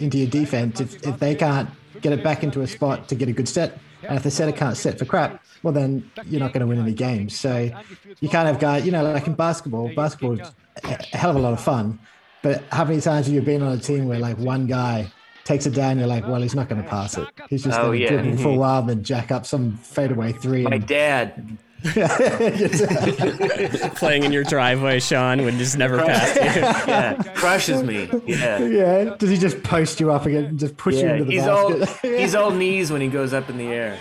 [0.00, 1.68] into your defense, if, if they can't
[2.00, 3.78] get it back into a spot to get a good set,
[4.08, 6.78] and if the setter can't set for crap, well then you're not going to win
[6.78, 7.38] any games.
[7.38, 7.70] So
[8.20, 9.90] you can't have guys, you know, like in basketball.
[9.94, 10.48] Basketball is
[10.84, 11.98] a a hell of a lot of fun,
[12.42, 15.10] but how many times have you been on a team where like one guy
[15.44, 15.98] takes it down.
[15.98, 17.28] You're like, well, he's not going to pass it.
[17.48, 18.08] He's just Oh, going to yeah.
[18.22, 18.60] dribble for a mm-hmm.
[18.60, 20.62] while, then jack up some fadeaway three.
[20.62, 21.58] My And, dad.
[23.96, 26.44] Playing in your driveway, Sean, would just never pass you.
[26.94, 28.08] Yeah, crushes me.
[28.26, 28.58] Yeah.
[28.58, 31.46] yeah, does he just post you up again and just push you into the he's
[31.46, 32.14] all basket?
[32.20, 33.98] he's all knees when he goes up in the air.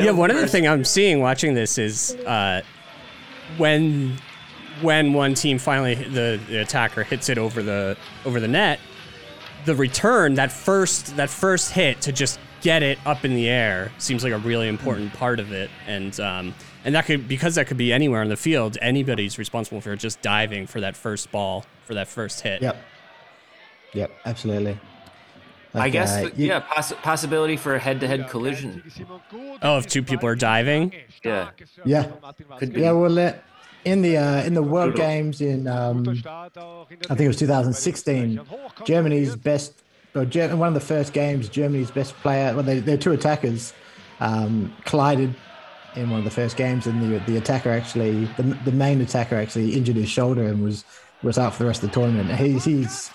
[0.00, 2.62] yeah, one other thing I'm seeing watching this is uh,
[3.58, 4.16] when
[4.80, 8.80] when one team finally the, the attacker hits it over the over the net,
[9.66, 13.90] the return that first that first hit to just get it up in the air
[13.98, 17.66] seems like a really important part of it, and um, and that could because that
[17.66, 18.76] could be anywhere on the field.
[18.82, 22.62] Anybody's responsible for just diving for that first ball for that first hit.
[22.62, 22.76] Yep.
[23.94, 24.78] Yep, absolutely.
[25.74, 28.82] I guess, uh, you- yeah, poss- possibility for a head-to-head collision.
[29.62, 30.92] Oh, if two people are diving,
[31.22, 31.50] Yeah.
[31.84, 32.04] Yeah.
[32.58, 32.80] Could be.
[32.80, 33.32] Yeah, well, uh,
[33.84, 36.48] in the uh, in the World Games in um, I
[37.14, 38.40] think it was 2016,
[38.84, 39.72] Germany's best,
[40.14, 40.24] or
[40.56, 43.72] one of the first games, Germany's best player, well, they, they're two attackers,
[44.20, 45.34] um, collided
[45.94, 49.36] in one of the first games, and the the attacker actually, the, the main attacker
[49.36, 50.84] actually injured his shoulder and was
[51.22, 52.30] was out for the rest of the tournament.
[52.38, 53.10] He's he's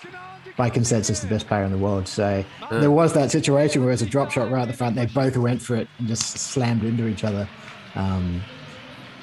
[0.56, 2.06] by consensus the best player in the world.
[2.06, 4.94] So there was that situation where it was a drop shot right at the front.
[4.94, 7.48] They both went for it and just slammed into each other.
[7.96, 8.40] Um,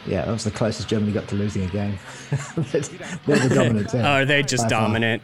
[0.05, 1.97] yeah, that was the closest Germany got to losing a game.
[2.71, 4.01] they're the dominant team.
[4.01, 4.81] oh, are they just by far.
[4.81, 5.23] dominant?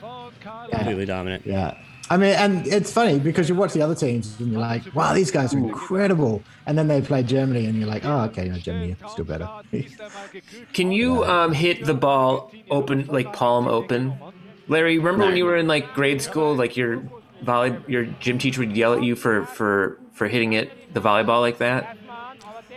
[0.72, 1.46] Completely dominant.
[1.46, 1.78] Yeah.
[2.10, 5.13] I mean, and it's funny because you watch the other teams and you're like, wow,
[5.13, 6.41] these guys are incredible.
[6.65, 9.50] And then they play Germany and you're like, oh, okay, no, Germany are still better.
[10.74, 14.17] Can you um, hit the ball open, like palm open?
[14.67, 17.04] Larry, remember when you were in like grade school, like your
[17.41, 21.41] volley, your gym teacher would yell at you for for for hitting it the volleyball
[21.41, 21.98] like that?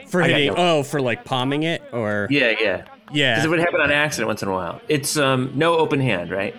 [0.08, 0.54] For I hitting, you.
[0.56, 2.84] oh, for like palming it or Yeah, yeah.
[3.12, 3.34] yeah.
[3.34, 4.80] Because it would happen on accident once in a while.
[4.88, 6.54] It's um no open hand, right?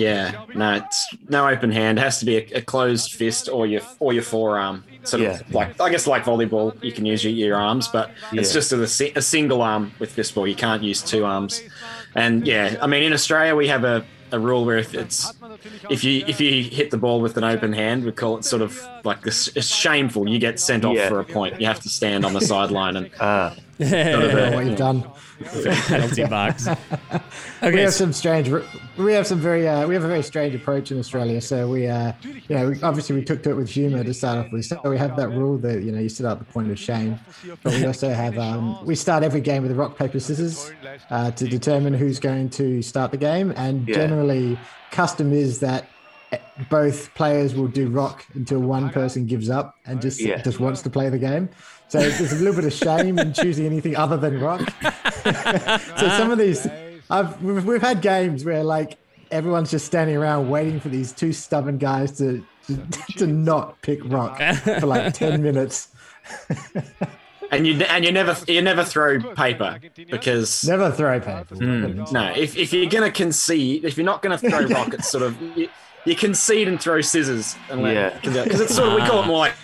[0.00, 1.98] Yeah, no, it's no open hand.
[1.98, 4.84] It has to be a, a closed fist or your or your forearm.
[5.04, 5.40] Sort Yeah.
[5.40, 8.72] of like I guess like volleyball, you can use your, your arms, but it's just
[8.72, 10.48] a, a single arm with fistball.
[10.48, 11.62] You can't use two arms.
[12.14, 15.32] And yeah, I mean in Australia we have a, a rule where if it's
[15.90, 18.62] if you if you hit the ball with an open hand, we call it sort
[18.62, 19.48] of like this.
[19.56, 20.28] It's shameful.
[20.28, 21.08] You get sent off Yeah.
[21.08, 21.60] for a point.
[21.60, 25.04] You have to stand on the sideline and Ah, know what you've done.
[25.44, 26.66] Penalty box.
[26.68, 28.50] Okay, We have so- some strange.
[28.96, 29.66] We have some very.
[29.66, 31.40] Uh, we have a very strange approach in Australia.
[31.40, 34.38] So we, uh, you know, we, obviously we took to it with humour to start
[34.46, 34.66] off with.
[34.66, 37.18] So we have that rule that you know you sit at the point of shame,
[37.62, 38.38] but we also have.
[38.38, 40.72] Um, we start every game with a rock paper scissors
[41.10, 43.94] uh, to determine who's going to start the game, and Yeah.
[43.96, 44.58] generally
[44.90, 45.88] custom is that
[46.32, 50.42] eh, both players will do rock until one person gives up and just Yeah.
[50.42, 51.48] just wants to play the game.
[51.88, 54.60] So there's a little bit of shame in choosing anything other than rock.
[55.24, 56.66] So some of these,
[57.10, 58.98] I've we've, we've had games where like
[59.30, 62.76] everyone's just standing around waiting for these two stubborn guys to to,
[63.18, 65.88] to not pick rock for like ten minutes.
[67.50, 69.78] and you and you never you never throw paper
[70.10, 71.54] because Never throw paper.
[71.56, 72.04] Hmm.
[72.12, 75.24] No, if, if you're going to concede, if you're not going to throw rockets, sort
[75.24, 75.68] of, you,
[76.04, 77.56] you concede and throw scissors.
[77.68, 78.10] And Yeah.
[78.22, 79.54] Because it's sort of, we call it more like,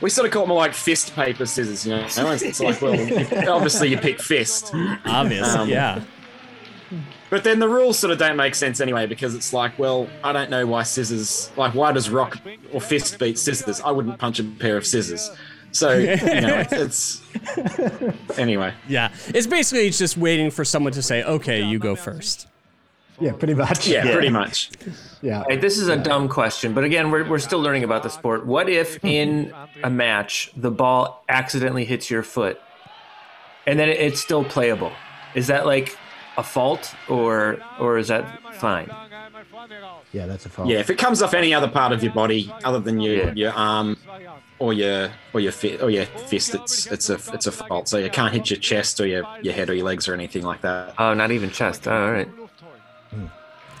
[0.00, 2.02] we sort of call them like fist, paper, scissors, you know?
[2.06, 4.72] It's like, well, obviously you pick fist.
[5.04, 5.54] obvious.
[5.54, 6.02] Um, yeah.
[7.30, 10.32] But then the rules sort of don't make sense anyway because it's like, well, I
[10.32, 12.38] don't know why scissors, like, why does rock
[12.72, 13.80] or fist beat scissors?
[13.82, 15.30] I wouldn't punch a pair of scissors.
[15.72, 17.22] So, you know, it's.
[18.38, 18.72] Anyway.
[18.88, 19.12] Yeah.
[19.28, 22.47] It's basically it's just waiting for someone to say, okay, you go first.
[23.20, 23.86] Yeah, pretty much.
[23.88, 24.12] Yeah, Yeah.
[24.12, 24.70] pretty much.
[25.22, 25.42] yeah.
[25.48, 28.46] Hey, this is a dumb question, but again, we're, we're still learning about the sport.
[28.46, 29.52] What if in
[29.82, 32.60] a match the ball accidentally hits your foot
[33.66, 34.92] and then it's still playable?
[35.34, 35.96] Is that like
[36.36, 38.88] a fault or or is that fine?
[40.12, 40.68] Yeah, that's a fault.
[40.68, 43.32] Yeah, if it comes off any other part of your body other than your, Yeah.
[43.34, 43.96] your arm
[44.58, 47.88] or your or your fi- or your fist, it's it's a it's a fault.
[47.88, 50.44] So you can't hit your chest or your, your head or your legs or anything
[50.44, 50.94] like that.
[50.98, 51.86] Oh, not even chest.
[51.88, 52.28] Oh, all right.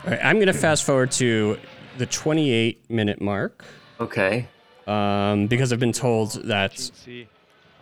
[0.04, 1.58] All right, I'm going to fast forward to
[1.98, 3.64] the 28 minute mark
[4.00, 4.46] Okay.
[4.86, 6.78] um, because I've been told that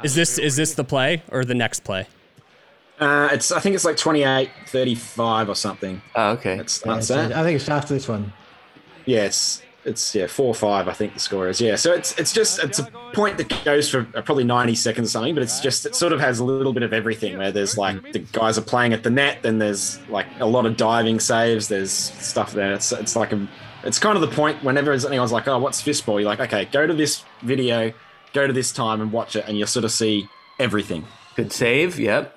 [0.02, 2.06] is this is this the play or the next play?
[2.98, 6.00] Uh, it's I think it's like 28, 35 or something.
[6.14, 6.56] Oh, okay.
[6.56, 7.32] That's Yeah, that's it.
[7.32, 8.32] I think it's after this one.
[9.04, 10.88] Yeah, it's it's yeah four or five.
[10.88, 11.76] I think the score is yeah.
[11.76, 15.10] So it's it's just it's a point that goes for uh, probably ninety seconds or
[15.12, 17.38] something, but it's just it sort of has a little bit of everything.
[17.38, 20.66] Where there's like the guys are playing at the net, then there's like a lot
[20.66, 21.68] of diving saves.
[21.68, 22.74] There's stuff there.
[22.74, 23.48] It's it's like a
[23.84, 26.18] it's kind of the point whenever anyone's like, oh, what's fistball?
[26.20, 27.92] You're like, okay, go to this video,
[28.32, 31.04] go to this time and watch it, and you'll sort of see everything.
[31.36, 31.98] Good save.
[31.98, 32.32] Yep.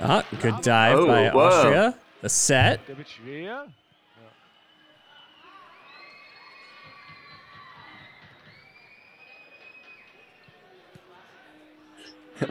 [0.00, 1.46] Ah, good dive Oh, by whoa.
[1.46, 1.94] Austria.
[2.22, 2.80] The set.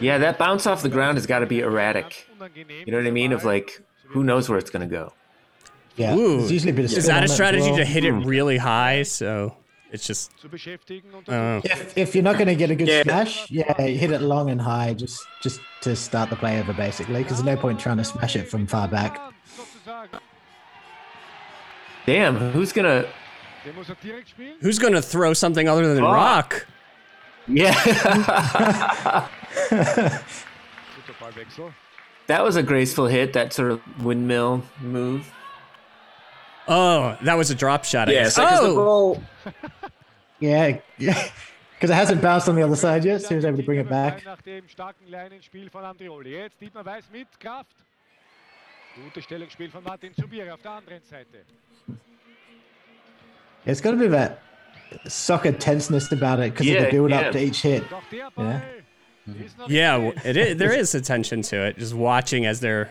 [0.00, 2.26] Yeah, that bounce off the ground has got to be erratic.
[2.56, 3.30] You know what I mean?
[3.32, 5.12] Of like, who knows where it's going to go?
[5.96, 6.38] Yeah, Ooh.
[6.38, 7.76] there's usually a bit of Is that a strategy well.
[7.76, 9.04] to hit it really high?
[9.04, 9.56] So
[9.92, 10.32] it's just.
[11.28, 13.04] Uh, If, if you're not going to get a good Yeah.
[13.04, 17.22] smash, yeah, hit it long and high just just to start the play over, basically,
[17.22, 19.20] because there's no point trying to smash it from far back.
[22.04, 23.06] Damn, who's gonna?
[24.60, 26.12] who's going to throw something other than Fuck.
[26.12, 26.66] rock?
[27.46, 27.74] Yeah,
[32.26, 33.32] that was a graceful hit.
[33.34, 35.30] That sort of windmill move.
[36.66, 38.08] Oh, that was a drop shot.
[38.08, 38.34] I Yeah, guess.
[38.34, 39.22] so 'cause the oh, ball,
[40.40, 41.28] Yeah, yeah,
[41.74, 43.78] because it hasn't bounced on the other side yet, so he was able to bring
[43.80, 44.24] it back.
[44.24, 46.30] Nach dem starken kleinen Spiel von Andrioli.
[46.30, 47.76] Jetzt Dietmar Weiß mit Kraft.
[48.96, 51.44] Gutes Stellungsspiel von Martin Zubiri auf der anderen Seite.
[53.66, 54.38] It's got a bit of that
[55.08, 57.30] soccer tenseness about it because of the build up yeah.
[57.32, 57.84] to each hit.
[58.12, 58.26] Yeah.
[58.36, 58.60] der Ja.
[59.26, 61.78] Ball ist noch yeah, it is, there is attention to it.
[61.78, 62.90] Just watching as they're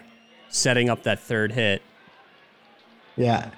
[0.49, 1.81] setting up that third hit.
[3.15, 3.51] Yeah,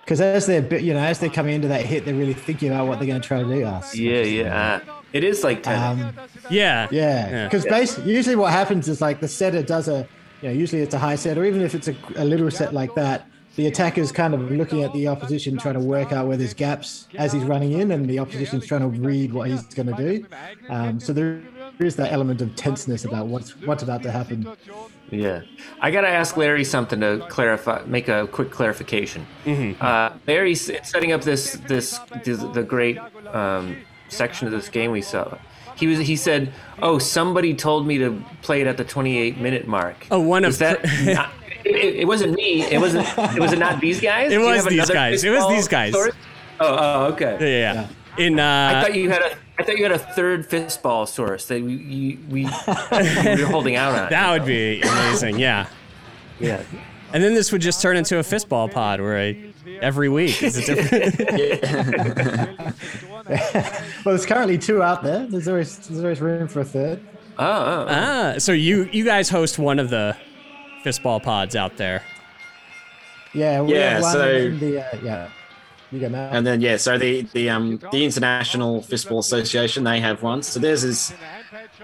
[0.00, 2.88] because as they're you know as they're coming into that hit, they're really thinking about
[2.88, 3.64] what they're going to try to do.
[3.64, 3.94] Us.
[3.94, 4.80] Yeah, yeah.
[4.88, 6.02] Uh, it is like tennis.
[6.04, 6.14] Um,
[6.50, 6.88] Yeah.
[6.90, 7.44] Yeah, Yeah.
[7.44, 10.08] because basically, usually what happens is like the setter does a,
[10.42, 12.74] you know, usually it's a high set, or even if it's a, a little set
[12.74, 16.36] like that, the attacker's kind of looking at the opposition, trying to work out where
[16.36, 19.94] there's gaps as he's running in, and the opposition's trying to read what he's going
[19.94, 20.26] to do.
[20.68, 21.42] Um, so there
[21.78, 24.48] is that element of tenseness about what's what's about to happen.
[25.10, 25.42] Yeah,
[25.80, 29.26] I gotta ask Larry something to clarify, make a quick clarification.
[29.80, 32.98] Uh, Larry's setting up this this the, the great
[33.32, 33.76] um,
[34.08, 35.36] section of this game we saw.
[35.76, 39.66] He was he said, "Oh, somebody told me to play it at the 28 minute
[39.66, 40.84] mark." Oh, one was of that?
[41.04, 41.30] not,
[41.64, 42.62] it, it wasn't me.
[42.62, 43.06] It wasn't.
[43.36, 44.32] It was not these guys?
[44.32, 45.24] It was these guys.
[45.24, 45.92] It was these guys.
[45.92, 46.14] source?
[46.60, 47.36] Oh, oh, okay.
[47.40, 47.74] Yeah.
[47.74, 47.88] yeah.
[48.16, 49.36] In uh, I thought you had a.
[49.58, 53.76] I thought you had a third fistball source that we you, we you were holding
[53.76, 54.10] out on.
[54.10, 55.38] that would be amazing.
[55.38, 55.68] Yeah.
[56.40, 56.62] yeah.
[57.12, 59.36] And then this would just turn into a fistball pod where I,
[59.80, 61.14] every week is a different.
[63.26, 65.26] Well, there's currently two out there.
[65.26, 67.00] There's always there's always room for a third.
[67.38, 67.86] Oh, oh, oh.
[67.88, 70.14] ah, so you you guys host one of the
[70.84, 72.02] fistball pods out there.
[73.32, 75.28] Yeah, we Yeah, have one so- in the uh, yeah.
[75.92, 76.28] You go now.
[76.32, 80.42] and then yeah, so the the um the International Fistball Association they have one.
[80.42, 81.14] So theirs is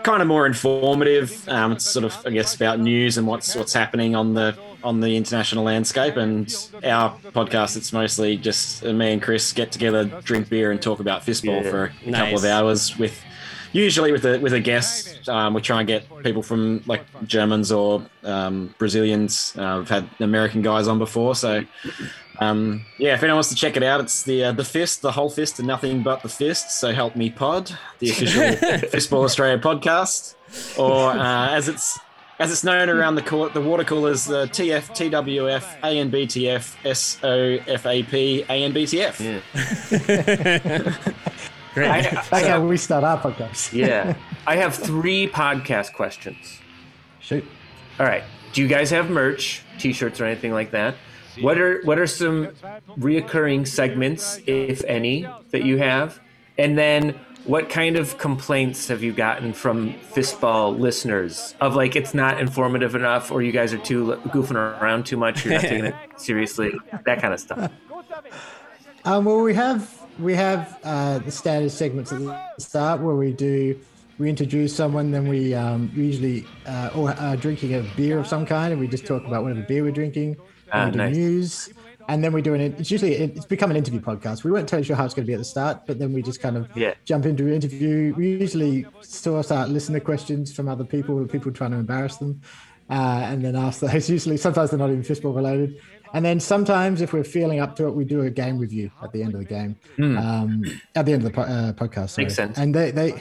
[0.03, 1.49] kind of more informative.
[1.49, 4.99] Um, it's sort of I guess about news and what's what's happening on the on
[5.01, 6.17] the international landscape.
[6.17, 6.49] And
[6.83, 10.99] our podcast, it's mostly just uh, me and Chris get together, drink beer, and talk
[10.99, 11.71] about fistball Yeah.
[11.71, 12.39] for a couple Nice.
[12.39, 13.21] of hours with.
[13.73, 17.71] Usually with a with a guest, um, we try and get people from like Germans
[17.71, 19.55] or um, Brazilians.
[19.57, 21.65] Uh, we've had American guys on before, so
[22.41, 25.13] um, yeah, if anyone wants to check it out, it's the uh, the fist, the
[25.13, 26.81] whole fist, and nothing but the fist.
[26.81, 28.43] So help me, pod, the official
[28.91, 30.35] Fistball Australia podcast,
[30.79, 31.99] or uh, as it's
[32.39, 39.21] as it's known around the court, the water coolers, the TF, TWF, ANBTF, SOFAP, ANBTF.
[40.89, 41.41] Yeah.
[41.75, 41.89] Great.
[41.89, 43.73] I, I That's how have, we start our podcast.
[43.73, 44.15] yeah.
[44.47, 46.61] I have three podcast questions.
[47.21, 47.45] Shoot.
[47.99, 48.25] All right.
[48.53, 50.97] Do you guys have merch, T-shirts, or anything like that?
[51.41, 52.49] What are what are some
[52.99, 56.19] reoccurring segments, if any, that you have?
[56.59, 62.15] And then, what kind of complaints have you gotten from fistball listeners of like it's
[62.15, 65.85] not informative enough, or you guys are too goofing around too much, you're not taking
[65.85, 66.73] it seriously,
[67.05, 67.71] that kind of stuff.
[69.05, 73.33] Um, well, we have we have uh, the standard segments at the start where we
[73.33, 73.79] do
[74.19, 78.45] we introduce someone, then we um, usually uh, or uh, drinking a beer of some
[78.45, 80.37] kind, and we just talk about whatever beer we're drinking.
[80.73, 81.17] Ah, and we do nice.
[81.17, 81.69] news,
[82.09, 82.61] and then we do an.
[82.61, 84.45] It's usually it's become an interview podcast.
[84.45, 86.21] We weren't totally sure how it's going to be at the start, but then we
[86.23, 86.93] just kind of Yeah.
[87.07, 88.13] jump into an interview.
[88.15, 92.43] We usually still start listener questions from other people, people trying to embarrass them,
[92.91, 92.93] uh,
[93.31, 94.11] and then ask those.
[94.19, 95.81] Usually, sometimes they're not even fistball related.
[96.13, 99.13] And then sometimes, if we're feeling up to it, we do a game review at
[99.13, 102.11] the end of the game, um, at the end of the po- uh, podcast.
[102.11, 102.25] Sorry.
[102.25, 102.59] Makes sense.
[102.59, 103.13] And they, they,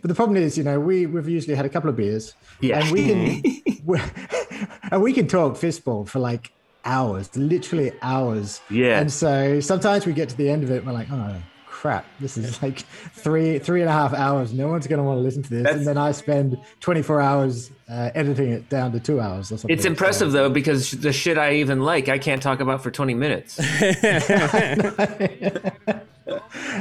[0.00, 2.80] but the problem is, you know, we we've usually had a couple of beers, Yeah.
[2.80, 4.00] and we can, we,
[4.92, 6.52] and we can talk fistball for like
[6.84, 8.60] hours, literally hours.
[8.70, 9.00] Yeah.
[9.00, 11.36] And so sometimes we get to the end of it, and we're like, oh
[11.78, 12.80] crap, this is like
[13.12, 14.52] three three and a half hours.
[14.52, 15.62] No one's going to want to listen to this.
[15.62, 19.58] That's- and then I spend 24 hours uh, editing it down to two hours or
[19.58, 19.76] something.
[19.76, 23.14] It's impressive though because the shit I even like, I can't talk about for 20
[23.14, 23.58] minutes.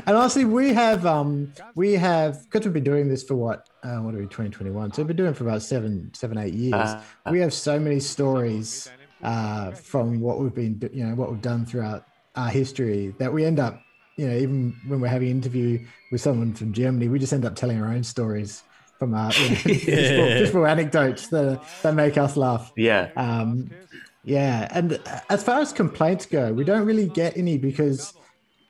[0.06, 3.98] And honestly, we have um we have because we've been doing this for what uh,
[3.98, 4.93] what are we 2021?
[4.93, 6.74] So we've been doing it for about seven seven eight years.
[6.74, 8.89] Uh, we have so many stories
[9.24, 13.45] uh, from what we've been you know what we've done throughout our history that we
[13.45, 13.82] end up
[14.18, 17.45] you know even when we're having an interview with someone from Germany, we just end
[17.45, 18.63] up telling our own stories
[18.99, 22.74] from our you know, football, football anecdotes that, that make us laugh.
[22.76, 23.11] Yeah.
[23.15, 23.70] Um,
[24.24, 24.99] yeah, and
[25.30, 28.13] as far as complaints go, we don't really get any because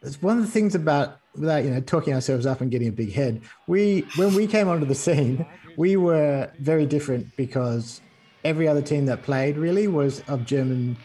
[0.03, 2.91] it's one of the things about without you know talking ourselves up and getting a
[2.91, 3.41] big head.
[3.65, 5.45] We when we came onto the scene,
[5.75, 8.01] we were very different because
[8.43, 10.95] every other team that played really was of German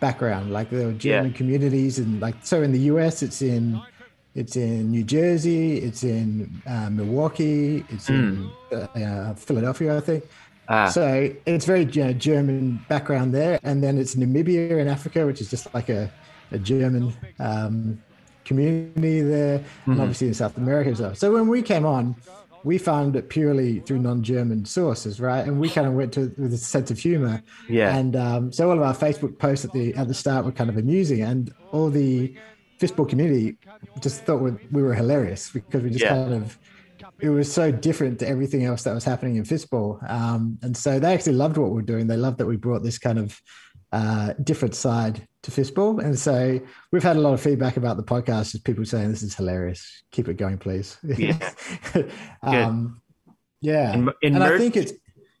[0.00, 0.50] background.
[0.52, 1.36] Like there were German Yeah.
[1.36, 3.80] communities, and like so in the US, it's in
[4.34, 10.24] it's in New Jersey, it's in uh, Milwaukee, it's in uh, uh, Philadelphia, I think.
[10.68, 11.02] Ah, So
[11.46, 15.50] it's very you know, German background there, and then it's Namibia in Africa, which is
[15.50, 16.08] just like a,
[16.52, 17.98] a German um,
[18.44, 21.14] community there, and obviously in South America as well.
[21.14, 22.14] So when we came on,
[22.64, 25.46] we found it purely through non-German sources, right?
[25.46, 27.96] And we kind of went to with a sense of humor, Yeah.
[27.96, 30.70] And um, so all of our Facebook posts at the at the start were kind
[30.70, 32.34] of amusing, and all the
[32.80, 33.58] fistball community
[34.00, 36.14] just thought we, we were hilarious because we just Yeah.
[36.14, 36.58] kind of
[37.20, 40.08] it was so different to everything else that was happening in fistball.
[40.10, 42.06] Um, and so they actually loved what we we're doing.
[42.06, 43.40] They loved that we brought this kind of
[43.92, 46.02] uh, different side to fistball.
[46.02, 46.60] And so
[46.92, 50.02] we've had a lot of feedback about the podcast, just people saying this is hilarious.
[50.12, 50.96] Keep it going, please.
[51.18, 51.38] Yeah.
[52.42, 53.00] um,
[53.60, 53.92] yeah.
[53.94, 54.92] In- in and I think it's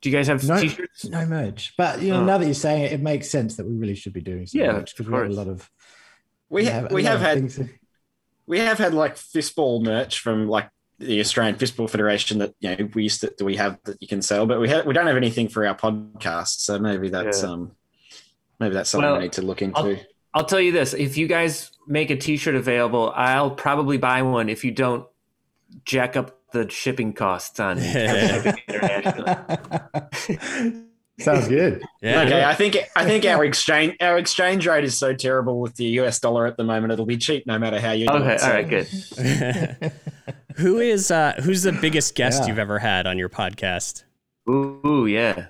[0.02, 1.04] Do you guys have no, t-shirts?
[1.06, 2.24] no merch, but you know, Oh.
[2.24, 4.60] now that you're saying it, it makes sense that we really should be doing some
[4.60, 5.70] Yeah, merch of because we have a lot of
[6.48, 7.60] We, we ha- we have had things-
[8.46, 12.88] we have had like fistball merch from like the Australian Fistball Federation that you know
[12.94, 15.16] we used to we have that you can sell, but we have we don't have
[15.16, 17.50] anything for our podcast, so maybe that's Yeah.
[17.50, 17.72] um
[18.60, 19.78] maybe that's something Well, we need to look into.
[19.80, 19.96] I'll,
[20.34, 24.48] I'll tell you this: if you guys make a T-shirt available, I'll probably buy one.
[24.48, 25.04] If you don't
[25.84, 28.62] jack up the shipping costs on internationally.
[31.20, 31.82] Sounds good.
[32.00, 32.22] Yeah.
[32.22, 35.84] okay, I think I think our exchange our exchange rate is so terrible with the
[36.00, 36.94] US dollar at the moment.
[36.94, 38.32] It'll be cheap no matter how you do Okay, it.
[38.32, 39.92] all so- right, good.
[40.56, 42.48] Who is uh who's the biggest guest Yeah.
[42.48, 44.04] you've ever had on your podcast?
[44.48, 45.48] Ooh, ooh, yeah.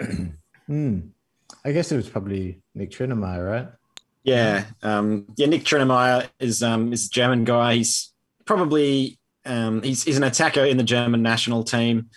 [0.66, 0.98] Hmm.
[1.64, 3.68] I guess it was probably Nick Trinemeier, right?
[4.22, 5.46] Yeah, um, yeah.
[5.46, 7.76] Nick Trinemeier is um, is a German guy.
[7.76, 8.12] He's
[8.44, 12.10] probably um, he's he's an attacker in the German national team.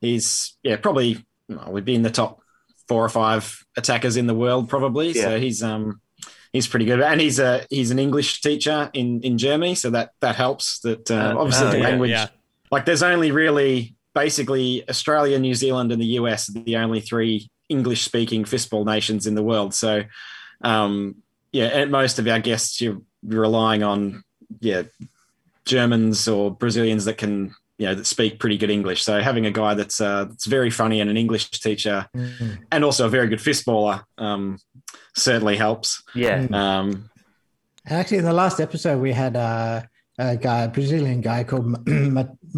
[0.00, 2.40] He's yeah probably well, would be in the top
[2.88, 5.12] four or five attackers in the world probably.
[5.14, 6.00] So he's um
[6.52, 10.10] he's pretty good, and he's a he's an English teacher in in Germany, so that
[10.20, 10.80] that helps.
[10.80, 12.26] That uh, Uh, obviously oh, the yeah, language yeah.
[12.70, 17.50] like there's only really basically Australia, New Zealand, and the US are the only three
[17.68, 19.74] English speaking fistball nations in the world.
[19.74, 20.02] So,
[20.62, 21.16] um,
[21.52, 24.22] yeah, at most of our guests, you're relying on
[24.60, 24.82] yeah
[25.64, 29.02] Germans or Brazilians that can you know that speak pretty good English.
[29.02, 32.06] So having a guy that's uh, that's very funny and an English teacher
[32.72, 34.58] and also a very good fistballer um,
[35.14, 36.02] certainly helps.
[36.14, 36.46] Yeah.
[36.52, 37.10] Um,
[37.86, 39.82] actually, in the last episode, we had uh,
[40.18, 42.24] a guy, a Brazilian guy called Ma-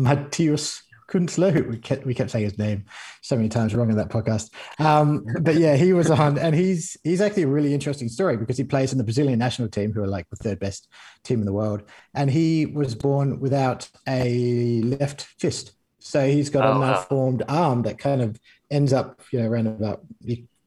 [1.08, 2.84] Kunzler, who we kept, we kept saying his name
[3.22, 4.50] so many times wrong in that podcast.
[4.78, 8.58] Um, but yeah, he was on, and he's he's actually a really interesting story because
[8.58, 10.86] he plays in the Brazilian national team, who are like the third best
[11.24, 11.82] team in the world,
[12.14, 16.80] and he was born without a left fist, so he's got Oh, a wow.
[16.80, 18.38] malformed arm that kind of
[18.70, 20.02] ends up, you know, around about.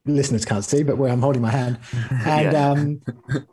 [0.08, 1.78] Listeners can't see, but where I'm holding my hand,
[2.26, 2.72] and Yeah.
[2.72, 3.02] um,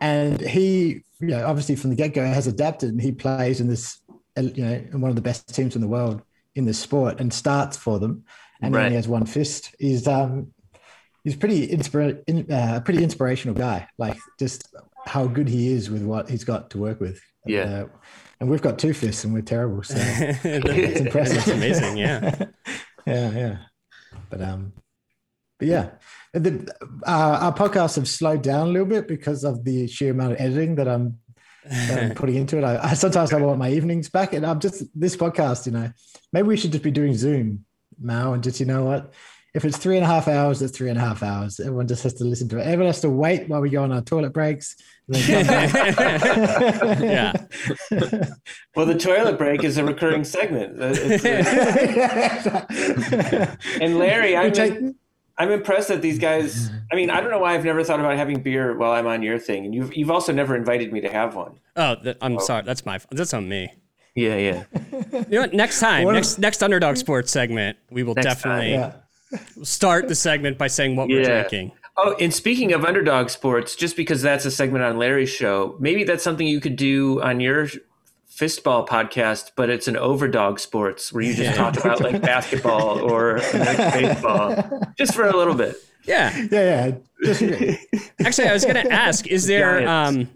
[0.00, 3.68] and he, you know, obviously from the get go has adapted, and he plays in
[3.68, 4.00] this,
[4.38, 6.22] you know, in one of the best teams in the world
[6.58, 8.24] in the sport, and starts for them,
[8.60, 8.86] and he Right.
[8.86, 9.74] only has one fist.
[9.78, 10.52] He's um,
[11.24, 13.88] he's pretty inspira- in, uh, a pretty inspirational guy.
[13.96, 14.68] Like just
[15.06, 17.20] how good he is with what he's got to work with.
[17.46, 17.62] Yeah.
[17.62, 17.86] uh,
[18.40, 19.82] and we've got two fists, and we're terrible.
[19.82, 21.36] So it's impressive.
[21.36, 21.96] That's amazing.
[21.96, 22.44] Yeah.
[23.06, 23.56] yeah, yeah.
[24.30, 24.72] But um,
[25.58, 25.90] but yeah,
[26.34, 26.68] the,
[27.06, 30.40] uh, our podcasts have slowed down a little bit because of the sheer amount of
[30.40, 31.18] editing that I'm,
[31.64, 32.64] that I'm putting into it.
[32.64, 35.66] I, I sometimes I want my evenings back, and I'm just this podcast.
[35.66, 35.90] You know,
[36.32, 37.64] maybe we should just be doing Zoom,
[38.00, 39.12] Mal, and just you know what.
[39.54, 41.58] If it's three and a half hours, it's three and a half hours.
[41.58, 42.62] Everyone just has to listen to it.
[42.64, 44.76] Everyone has to wait while we go on our toilet breaks.
[45.08, 46.98] and then come back.
[47.00, 47.32] Yeah.
[48.76, 50.80] Well, the toilet break is a recurring segment.
[50.80, 51.24] Uh, it's-
[53.80, 54.78] and Larry, I'm, take-
[55.38, 56.70] I'm impressed that these guys.
[56.90, 59.22] I mean, I don't know why I've never thought about having beer while I'm on
[59.22, 61.58] your thing, and you've you've also never invited me to have one.
[61.76, 62.40] Oh, th- I'm oh.
[62.40, 62.64] sorry.
[62.64, 62.98] That's my.
[63.10, 63.72] That's on me.
[64.14, 64.64] Yeah, yeah.
[65.12, 65.54] You know what?
[65.54, 68.94] Next time, What- next next underdog sports segment, we will Next definitely yeah.
[69.62, 71.40] start the segment by saying what we're Yeah.
[71.42, 71.72] drinking.
[71.96, 76.04] Oh, and speaking of underdog sports, just because that's a segment on Larry's show, maybe
[76.04, 77.68] that's something you could do on your
[78.38, 83.38] fistball podcast, but it's an overdog sports where you just talk about like basketball or
[83.54, 84.54] like, baseball,
[84.96, 85.76] just for a little bit.
[86.04, 86.34] Yeah.
[86.50, 86.92] Yeah, yeah.
[87.24, 87.42] Just,
[88.24, 89.86] Actually, I was going to ask: Is there?
[89.88, 90.28] Um,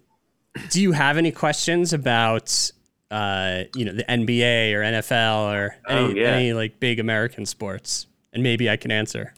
[0.71, 2.71] do you have any questions about
[3.11, 6.29] uh, you know, the NBA or NFL or any, Oh, yeah.
[6.33, 8.07] any like big American sports?
[8.35, 9.33] And maybe I can answer.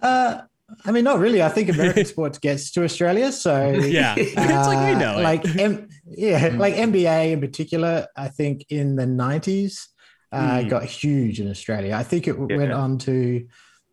[0.00, 0.42] Uh,
[0.84, 1.42] I mean, not really.
[1.42, 5.22] I think American sports gets to Australia, so Yeah, it's like we know Uh, it.
[5.22, 8.06] Like M- yeah, like NBA in particular.
[8.16, 9.88] I think in the nineties
[10.32, 10.70] uh, Mm.
[10.70, 11.94] got huge in Australia.
[11.94, 12.56] I think it Yeah.
[12.56, 13.46] went on to.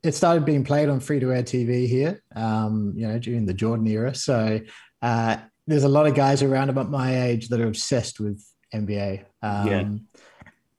[0.03, 2.21] It started being played on free to air TV here.
[2.35, 4.15] Um, you know, during the Jordan era.
[4.15, 4.61] So
[5.01, 8.41] uh, there's a lot of guys around about my age that are obsessed with
[8.73, 9.25] NBA.
[9.41, 9.89] Um, Yeah.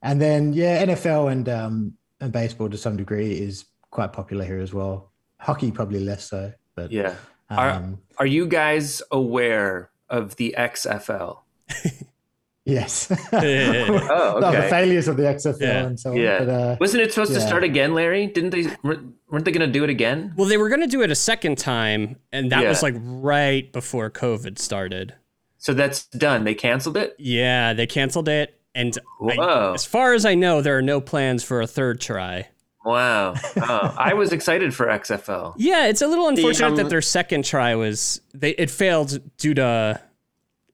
[0.03, 4.61] And then yeah, NFL and um, and baseball to some degree is quite popular here
[4.61, 5.12] as well.
[5.38, 7.14] Hockey probably less so, but yeah.
[7.51, 11.39] Are- um, Are you guys aware of the XFL?
[12.65, 13.11] yes.
[13.33, 15.87] Oh, No, the failures of the XFL Yeah.
[15.87, 16.17] and so on.
[16.17, 16.39] Yeah.
[16.41, 18.27] But, uh, Wasn't it supposed to start again, Larry?
[18.27, 18.67] Didn't they?
[18.83, 20.33] weren't weren't they going to do it again?
[20.37, 22.69] Well, they were going to do it a second time, and that Yeah.
[22.69, 25.15] was like right before COVID started.
[25.59, 26.45] So that's done.
[26.45, 27.15] They canceled it.
[27.19, 28.59] Yeah, they canceled it.
[28.75, 28.97] And
[29.39, 32.49] I- as far as I know, there are no plans for a third try.
[32.85, 33.35] Wow.
[33.57, 35.55] Oh, I was excited for XFL.
[35.59, 39.55] Yeah, it's a little unfortunate um, that their second try was they it failed due
[39.55, 40.01] to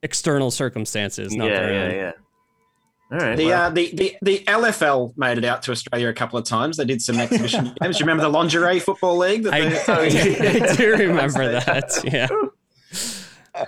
[0.02, 1.94] external circumstances, not yeah, their yeah, own.
[1.94, 2.12] yeah.
[3.11, 3.36] All right.
[3.36, 6.44] The, well, uh, the the the LFL made it out to Australia a couple of
[6.44, 6.76] times.
[6.76, 7.98] They did some exhibition games.
[7.98, 9.44] You remember the lingerie football league?
[9.44, 9.68] That I,
[10.09, 12.02] they, I do remember that.
[12.04, 12.28] Yeah.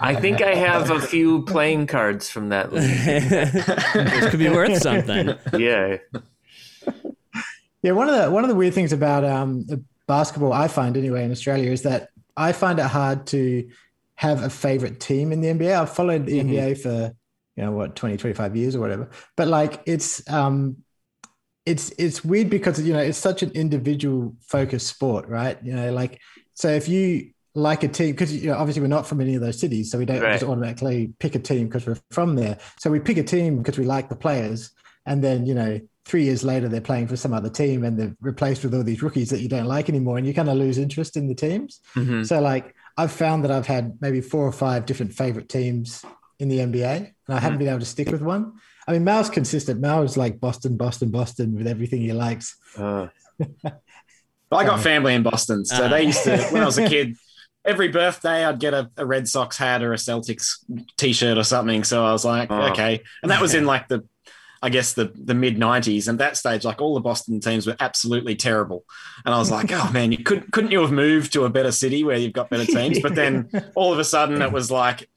[0.00, 2.72] I think I have a few playing cards from that.
[2.72, 2.84] league.
[2.84, 5.34] This could be worth something.
[5.56, 5.96] Yeah.
[7.88, 9.64] Yeah, one of the one of the weird things about um,
[10.06, 13.68] basketball I find anyway in Australia is that I find it hard to
[14.16, 15.72] have a favorite team in the NBA.
[15.80, 16.50] I've followed the Mhm.
[16.50, 17.12] NBA for
[17.56, 19.08] you know what 20 25 years or whatever.
[19.36, 20.76] But like it's um
[21.66, 25.58] it's it's weird because you know it's such an individual focused sport, right?
[25.62, 26.20] You know, like
[26.54, 29.40] so if you like a team because you know obviously we're not from any of
[29.40, 30.32] those cities, so we don't Right.
[30.38, 32.58] just automatically pick a team because we're from there.
[32.78, 34.70] So we pick a team because we like the players,
[35.06, 38.16] and then you know three years later they're playing for some other team and they're
[38.20, 40.78] replaced with all these rookies that you don't like anymore, and you kind of lose
[40.78, 41.80] interest in the teams.
[41.94, 42.26] Mhm.
[42.26, 46.04] So like I've found that I've had maybe four or five different favorite teams
[46.40, 46.96] in the NBA,
[47.28, 48.54] and I haven't been able to stick with one.
[48.88, 49.80] I mean, Mal's consistent.
[49.80, 52.56] Mal is like Boston, Boston, Boston with everything he likes.
[52.76, 53.08] Uh,
[54.50, 55.88] I got family in Boston, so Uh.
[55.88, 57.16] they used to when I was a kid.
[57.64, 60.64] Every birthday, I'd get a, a Red Sox hat or a Celtics
[60.96, 61.84] T-shirt or something.
[61.84, 62.68] So I was like, Oh.
[62.70, 64.04] okay, and that was in like the,
[64.62, 66.08] I guess the the mid '90s.
[66.08, 68.84] And that stage, like all the Boston teams were absolutely terrible.
[69.24, 71.72] And I was like, oh man, you couldn't couldn't you have moved to a better
[71.72, 73.00] city where you've got better teams?
[73.00, 75.08] But then all of a sudden, it was like,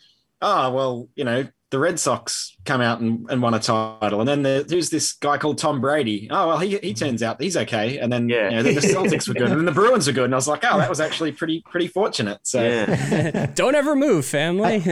[0.41, 4.27] oh well, you know, the Red Sox come out and, and won a title, and
[4.27, 6.27] then the, there's this guy called Tom Brady.
[6.29, 8.49] Oh well, he, he turns out he's okay, and then Yeah.
[8.49, 10.37] you know, then the Celtics were good, and then the Bruins were good, and I
[10.37, 12.39] was like, oh, that was actually pretty pretty fortunate.
[12.43, 13.45] So yeah.
[13.55, 14.83] Don't ever move, family.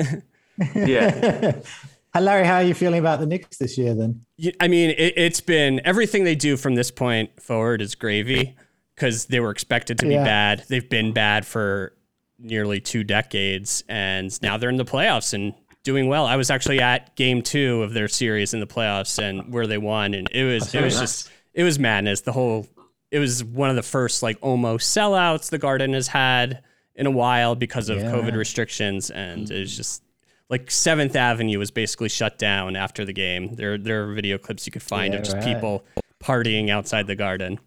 [0.74, 1.60] Yeah.
[2.18, 4.22] Larry, how are you feeling about the Knicks this year then?
[4.60, 8.56] I mean, it, it's been everything they do from this point forward is gravy
[8.96, 10.24] because they were expected to be Yeah.
[10.24, 10.64] bad.
[10.70, 11.94] They've been bad for
[12.40, 15.54] nearly two decades, and now they're in the playoffs and
[15.84, 16.26] doing well.
[16.26, 19.78] I was actually at game two of their series in the playoffs and where they
[19.78, 22.22] won, and it was it was just it was madness.
[22.22, 22.68] The whole
[23.12, 26.64] it was one of the first like almost sellouts the Garden has had
[26.96, 28.12] in a while because of Yeah.
[28.12, 30.04] COVID restrictions, and it was just
[30.50, 33.56] like Seventh Avenue was basically shut down after the game.
[33.56, 35.44] There there are video clips you could find Yeah, of just right.
[35.44, 35.86] people
[36.24, 37.60] partying outside the Garden.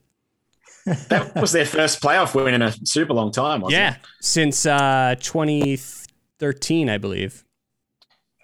[1.08, 3.60] that was their first playoff win in a super long time.
[3.60, 7.44] Wasn't Yeah, since uh, 2013, I believe.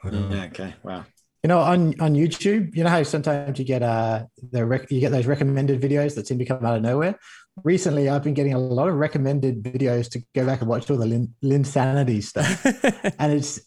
[0.04, 0.14] it?
[0.14, 1.04] Yeah, okay, wow.
[1.42, 5.00] You know, on on YouTube, you know how sometimes you get uh the rec- you
[5.00, 7.16] get those recommended videos that seem to come out of nowhere.
[7.64, 10.96] Recently, I've been getting a lot of recommended videos to go back and watch all
[10.96, 12.64] the Lin, Linsanity stuff,
[13.18, 13.60] and it's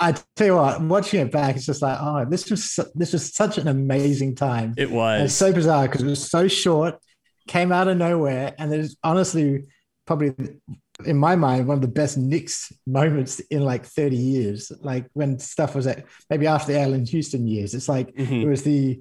[0.00, 3.12] I tell you what, watching it back, it's just like, oh, this was su- this
[3.12, 4.74] was such an amazing time.
[4.76, 5.22] It And was.
[5.24, 6.96] it's so bizarre because it was so short,
[7.48, 9.64] came out of nowhere, and there's honestly
[10.06, 10.34] probably
[11.04, 14.72] in my mind one of the best Knicks moments in like 30 years.
[14.80, 17.74] Like when stuff was at maybe after the Allan Houston years.
[17.74, 18.42] It's like Mhm.
[18.42, 19.00] it was the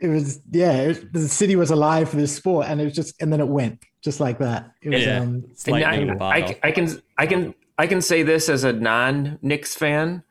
[0.00, 2.92] it was yeah, it was, the city was alive for this sport, and it was
[2.94, 4.70] just and then it went just like that.
[4.82, 5.20] It was Yeah.
[5.20, 6.36] um It's lightning in a And I.
[6.36, 10.22] I, I can I can I can say this as a non Knicks fan.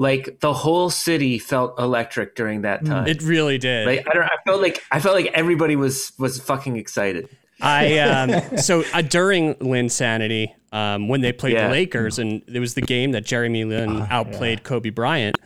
[0.00, 3.08] Like the whole city felt electric during that time.
[3.08, 3.86] It really did.
[3.86, 7.28] like I don't I felt like I felt like everybody was was fucking excited.
[7.60, 7.98] I
[8.50, 11.66] um, so uh, during Linsanity, um, when they played Yeah.
[11.66, 15.36] the Lakers, and it was the game that Jeremy Lin outplayed Kobe Bryant.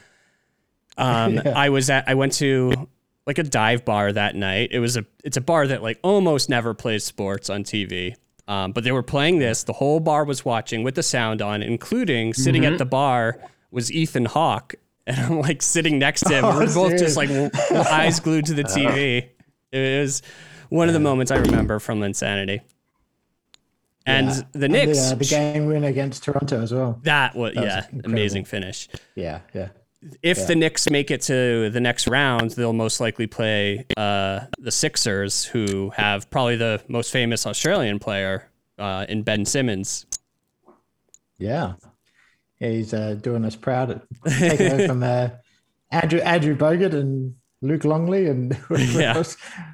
[0.98, 1.52] Um, Yeah.
[1.56, 2.88] I was at I went to
[3.26, 4.68] like a dive bar that night.
[4.72, 8.16] It was a it's a bar that like almost never plays sports on TV.
[8.48, 9.62] Um, but they were playing this.
[9.64, 13.38] The whole bar was watching with the sound on, including sitting at the bar
[13.70, 14.74] was Ethan Hawke,
[15.06, 16.44] and I'm like sitting next to him.
[16.44, 17.30] Oh, We're both just like
[17.70, 19.28] eyes glued to the TV.
[19.70, 20.22] It was
[20.68, 22.60] one of the moments I remember from Linsanity.
[24.04, 24.40] And Yeah.
[24.52, 26.98] the And Knicks, the, uh, the game win against Toronto as well.
[27.04, 28.10] that was, was yeah, incredible.
[28.10, 28.88] amazing finish.
[29.14, 29.68] Yeah, yeah.
[30.22, 34.70] If the Knicks make it to the next round, they'll most likely play uh, the
[34.70, 40.06] Sixers, who have probably the most famous Australian player uh, in Ben Simmons.
[41.38, 41.74] Yeah.
[42.58, 44.02] Yeah, he's uh, doing us proud.
[44.26, 45.30] Taking over from uh,
[45.90, 49.22] Andrew Andrew Bogut and Luke Longley and Yeah.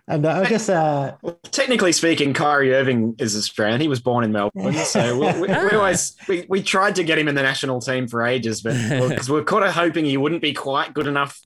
[0.06, 3.80] and uh, I guess uh, Well, technically speaking, Kyrie Irving is Australian.
[3.80, 7.18] He was born in Melbourne, so we, we, we always we, we tried to get
[7.18, 8.74] him in the national team for ages, but
[9.08, 11.40] because we are kind of hoping he wouldn't be quite good enough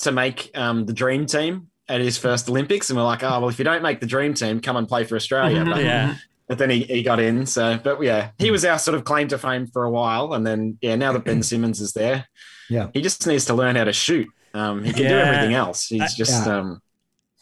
[0.00, 3.48] to make um, the dream team at his first Olympics, and we're like, oh well,
[3.48, 5.64] if you don't make the dream team, come and play for Australia.
[5.68, 6.16] But, Yeah.
[6.48, 9.28] but then he, he got in, so but yeah, he was our sort of claim
[9.28, 12.26] to fame for a while, and then yeah, now that Ben Simmons is there,
[12.68, 12.88] Yeah.
[12.92, 14.28] he just needs to learn how to shoot.
[14.54, 15.86] Um, he can do everything else.
[15.86, 16.58] He's just Yeah.
[16.58, 16.82] um,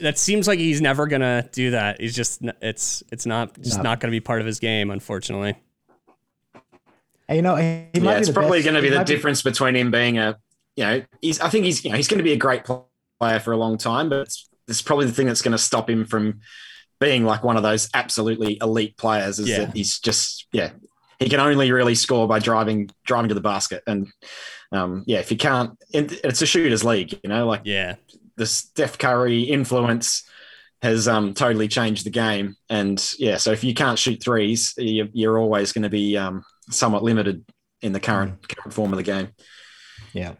[0.00, 2.00] that seems like he's never gonna do that.
[2.00, 3.84] He's just it's it's not just No.
[3.84, 5.54] not gonna be part of his game, unfortunately.
[7.28, 9.06] you know, he, he might yeah, it's probably best- going to be he the might
[9.06, 10.36] difference between him being a,
[10.76, 11.40] you know, he's.
[11.40, 12.64] I think he's, you know, he's going to be a great
[13.18, 15.88] player for a long time, but it's, it's probably the thing that's going to stop
[15.88, 16.40] him from
[17.00, 19.38] being like one of those absolutely elite players.
[19.38, 19.60] Is Yeah.
[19.64, 20.70] that he's just, yeah,
[21.18, 24.08] he can only really score by driving driving to the basket, and
[24.74, 27.94] um, yeah, if you can't, it's a shooters league, you know, like Yeah.
[28.36, 30.22] the Steph Curry influence
[30.82, 32.56] has um, totally changed the game.
[32.68, 36.44] And yeah, so if you can't shoot threes, you're, you're always going to be um,
[36.70, 37.44] somewhat limited
[37.80, 39.28] in the current, current form of the game.
[40.12, 40.34] Yeah.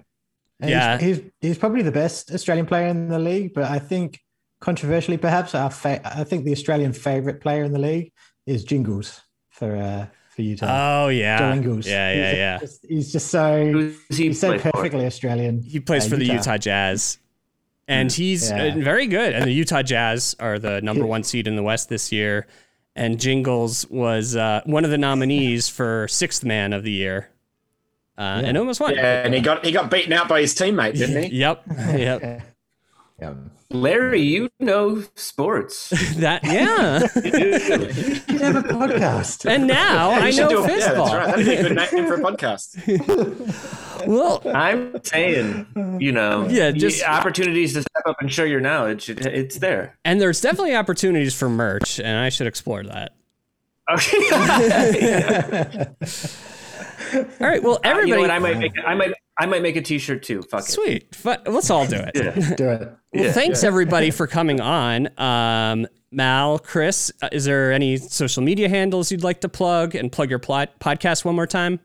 [0.60, 0.98] And Yeah.
[0.98, 4.20] He's, he's he's probably the best Australian player in the league, but I think
[4.60, 8.12] controversially, perhaps our fa- I think the Australian favorite player in the league
[8.46, 9.20] is Jingles
[9.50, 11.04] for uh, for Utah.
[11.04, 11.38] Oh yeah.
[11.38, 11.86] Joe Ingles.
[11.86, 12.58] Yeah, yeah, he's yeah.
[12.58, 14.72] Just, he's just so he he's so play for?
[14.72, 15.62] perfectly Australian.
[15.62, 16.34] He plays Uh, for the Utah.
[16.36, 17.18] Utah Jazz.
[17.86, 18.74] And he's Yeah.
[18.74, 19.34] uh, very good.
[19.34, 22.46] And the Utah Jazz are the number one seed in the West this year.
[22.96, 27.28] And Jingles was uh, one of the nominees for sixth man of the year.
[28.16, 28.94] Uh, And almost won.
[28.94, 31.36] Yeah, and he got he got beaten out by his teammate, didn't he?
[31.38, 31.62] Yep.
[31.96, 32.42] Yep.
[33.20, 33.34] Yeah.
[33.74, 33.80] Yeah.
[33.80, 35.90] Larry, you know sports.
[36.16, 37.00] that yeah.
[37.24, 39.44] You should have a podcast.
[39.50, 41.26] And now Yeah, I know do a- Yeah, that's right.
[41.26, 43.70] That'd be a good name for a podcast.
[44.06, 45.66] Well, I'm saying,
[45.98, 49.08] you know, Yeah, just- opportunities to step up and show your knowledge.
[49.08, 49.96] It, it's there.
[50.04, 53.14] and there's definitely opportunities for merch, and I should explore that.
[53.90, 54.28] Okay.
[57.14, 57.62] All right.
[57.62, 58.20] Well, you know everybody.
[58.22, 58.30] what?
[58.30, 58.72] I might make.
[58.86, 59.12] I might.
[59.38, 60.42] I might make a T-shirt too.
[60.42, 60.66] Fuck it.
[60.72, 61.16] Sweet.
[61.24, 62.12] But let's all do it.
[62.14, 62.54] Yeah.
[62.56, 62.80] Do it.
[62.80, 63.32] Well, Yeah.
[63.32, 65.08] thanks everybody for coming on.
[65.18, 70.12] Um, Mal, Chris, uh, is there any social media handles you'd like to plug and
[70.12, 71.80] plug your plot podcast one more time?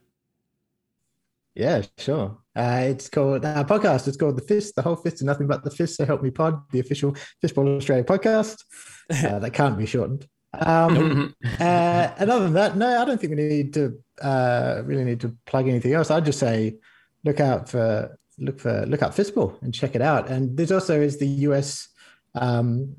[1.55, 2.37] Yeah, sure.
[2.55, 4.07] Uh, it's called our podcast.
[4.07, 5.95] It's called the Fist, the whole Fist, and nothing but the Fist.
[5.97, 8.63] So help me pod, the official Fistball Australia podcast.
[9.09, 10.27] Uh, that can't be shortened.
[10.53, 15.03] Um, uh, and other than that, no, I don't think we need to uh, really
[15.03, 16.11] need to plug anything else.
[16.11, 16.77] I'd just say
[17.23, 20.29] look out for look for look up Fistball and check it out.
[20.29, 21.89] And there's also is the US
[22.35, 22.95] um,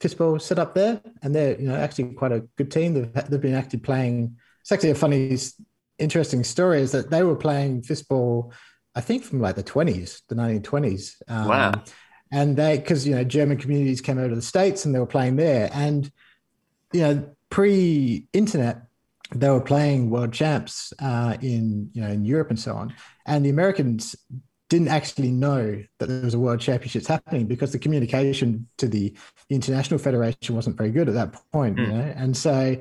[0.00, 2.94] Fistball set up there, and they're you know actually quite a good team.
[2.94, 4.36] They've they've been actually playing.
[4.60, 5.36] It's actually a funny,
[5.98, 8.52] interesting story is that they were playing Fistball,
[8.94, 11.14] I think from like the 20s, the 1920s.
[11.28, 11.82] Um, Wow.
[12.30, 15.06] And they, because you know, German communities came over to the states and they were
[15.06, 16.10] playing there, and
[16.92, 18.82] you know, pre-internet,
[19.34, 22.94] they were playing world champs uh, in you know in Europe and so on,
[23.26, 24.14] and the Americans
[24.68, 29.14] didn't actually know that there was a world championships happening because the communication to the,
[29.50, 31.90] international federation wasn't very good at that point, you Mm.
[31.92, 32.76] know, and so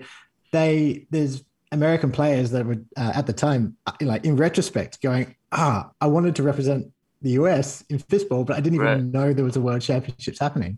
[0.51, 5.35] they there's American players that were uh, at the time uh, like in retrospect going
[5.53, 6.87] ah I wanted to represent
[7.21, 9.11] the US in fistball, but I didn't even Right.
[9.11, 10.77] know there was a world championships happening.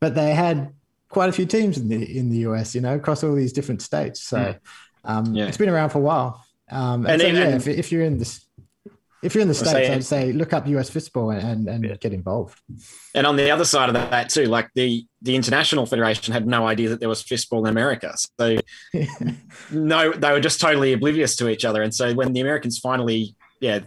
[0.00, 0.72] But they had
[1.14, 3.80] quite a few teams in the in the US, you know, across all these different
[3.82, 4.18] states.
[4.22, 4.58] So Mm.
[5.10, 5.46] um, Yeah.
[5.48, 6.44] it's been around for a while.
[6.70, 8.32] Um, and, And so, then- yeah, if, if you're in this,
[9.22, 11.96] if you're in the states, say- I'd say look up US fistball and and, Yeah.
[12.04, 12.56] get involved.
[13.14, 16.60] And on the other side of that too, like the the international federation had no
[16.72, 18.10] idea that there was fistball in America.
[18.40, 18.46] So
[19.70, 21.82] no, they were just totally oblivious to each other.
[21.82, 23.80] And so when the Americans finally, yeah,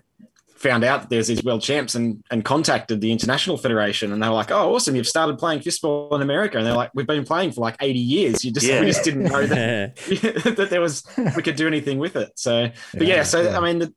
[0.57, 4.27] found out that there's these world champs and and contacted the international federation, and they
[4.27, 4.95] were like, "Oh, awesome!
[4.95, 7.99] You've started playing fistball in America." And they're like, "We've been playing for like 80
[7.99, 8.43] years.
[8.43, 8.79] You just Yeah.
[8.81, 9.95] we just didn't know that
[10.57, 11.03] that there was
[11.35, 13.93] we could do anything with it." So, but yeah, so I mean, the,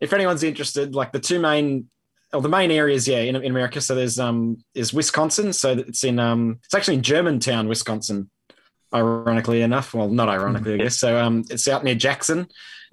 [0.00, 1.88] if anyone's interested, like the two main
[2.32, 3.80] or the main areas, yeah, in, in America.
[3.80, 5.52] So there's um is Wisconsin.
[5.52, 8.30] So it's in um it's actually in Germantown, Wisconsin.
[8.94, 9.94] ironically enough.
[9.94, 10.98] Well, not ironically, I guess.
[10.98, 12.46] So um, it's out near Jackson,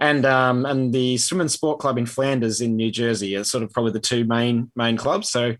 [0.03, 3.63] and um, and the Swim and Sport Club in Flanders in New Jersey are sort
[3.63, 5.29] of probably the two main main clubs.
[5.29, 5.55] So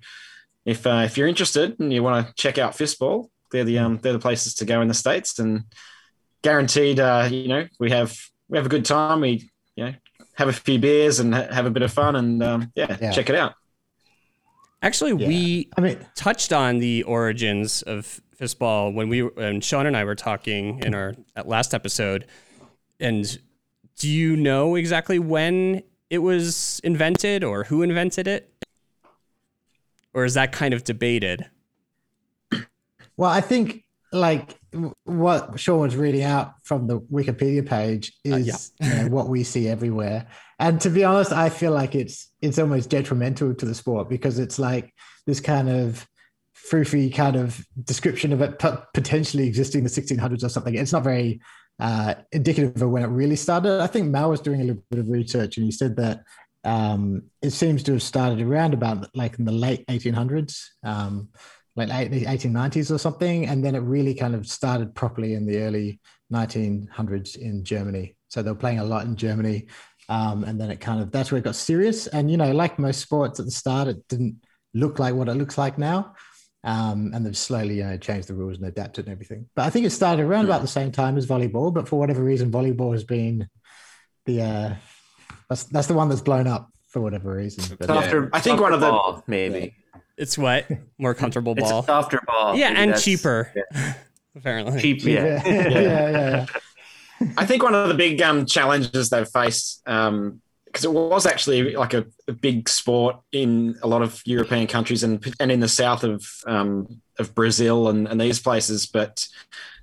[0.66, 4.00] if uh, if you're interested and you want to check out fistball, they're the um,
[4.02, 5.64] they're the places to go in the states, and
[6.42, 8.18] guaranteed, uh, you know, we have
[8.50, 9.22] we have a good time.
[9.22, 9.94] We you know
[10.36, 13.12] have a few beers and ha- have a bit of fun, and um, yeah, Yeah.
[13.12, 13.54] check it out.
[14.82, 15.28] Actually, Yeah.
[15.28, 20.04] we I mean, touched on the origins of fistball when we and Sean and I
[20.04, 21.14] were talking in our
[21.46, 22.26] last episode.
[23.00, 23.40] And
[23.98, 28.50] do you know exactly when it was invented or who invented it?
[30.14, 31.50] Or is that kind of debated?
[33.18, 34.60] Well, I think like
[35.06, 39.44] what Sean was reading out from the Wikipedia page uh, is you know, what we
[39.44, 40.28] see everywhere.
[40.60, 44.40] And to be honest, I feel like it's it's almost detrimental to the sport because
[44.40, 44.94] it's like
[45.26, 46.08] this kind of
[46.56, 48.60] froofy kind of description of it
[48.94, 50.76] potentially existing in the 1600s or something.
[50.76, 51.42] It's not very
[51.80, 53.82] uh, indicative of when it really started.
[53.82, 56.24] I think Mal was doing a little bit of research and he said that
[56.64, 60.62] um, it seems to have started around about like in the late 1800s.
[60.84, 61.30] Um,
[61.76, 65.58] like late 1890s or something, and then it really kind of started properly in the
[65.60, 66.00] early
[66.32, 68.16] 1900s in Germany.
[68.30, 69.68] So they were playing a lot in Germany,
[70.10, 72.08] um, and then it kind of that's where it got serious.
[72.08, 74.44] And you know, like most sports at the start, it didn't
[74.74, 76.14] look like what it looks like now,
[76.64, 79.48] um, and they've slowly you know changed the rules and adapted and everything.
[79.56, 82.24] But I think it started around about the same time as volleyball, but for whatever
[82.24, 83.48] reason, volleyball has been
[84.26, 84.74] the uh,
[85.50, 87.76] that's that's the one that's blown up for whatever reason.
[87.80, 89.76] But, Softer, I think softer one of the- ball, maybe
[90.18, 90.68] It's what?
[91.00, 91.80] More comfortable it's ball.
[91.82, 92.56] a softer ball.
[92.56, 93.52] yeah, Maybe and that's- cheaper.
[94.36, 94.82] Apparently.
[94.82, 95.68] Cheap, yeah, yeah.
[95.70, 96.46] yeah, yeah,
[97.22, 97.30] yeah.
[97.38, 99.82] I think one of the big um, challenges they've faced,
[100.74, 105.04] because it was actually like a, a big sport in a lot of European countries
[105.04, 109.28] and and in the south of um, of Brazil and, and these places, but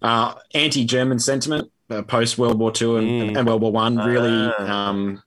[0.03, 3.39] uh, anti-German sentiment uh, post World War Two and, Mm.
[3.39, 4.89] and World War One really Ah.
[4.89, 5.23] um,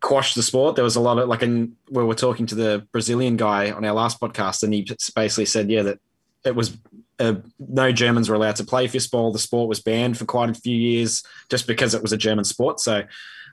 [0.00, 0.76] quashed the sport.
[0.76, 3.84] There was a lot of like, in we were talking to the Brazilian guy on
[3.86, 5.98] our last podcast, and he basically said, yeah, that
[6.44, 6.76] it was
[7.18, 9.32] uh, no Germans were allowed to play fistball.
[9.32, 12.44] The sport was banned for quite a few years just because it was a German
[12.44, 12.80] sport.
[12.80, 13.04] So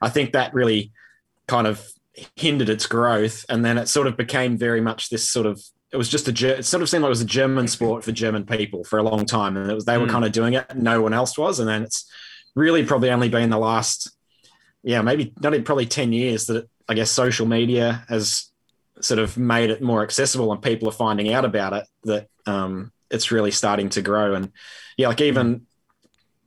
[0.01, 0.91] I think that really
[1.47, 1.85] kind of
[2.35, 3.45] hindered its growth.
[3.49, 6.57] And then it sort of became very much this sort of, it was just a,
[6.57, 9.03] it sort of seemed like it was a German sport for German people for a
[9.03, 9.57] long time.
[9.57, 10.11] And it was, they were Mm.
[10.11, 10.75] kind of doing it.
[10.75, 11.59] No one else was.
[11.59, 12.09] And then it's
[12.55, 14.11] really probably only been the last,
[14.83, 18.49] yeah, maybe not even probably 10 years that I guess social media has
[19.01, 22.91] sort of made it more accessible and people are finding out about it that um,
[23.09, 24.35] it's really starting to grow.
[24.35, 24.51] And
[24.97, 25.65] yeah, like even,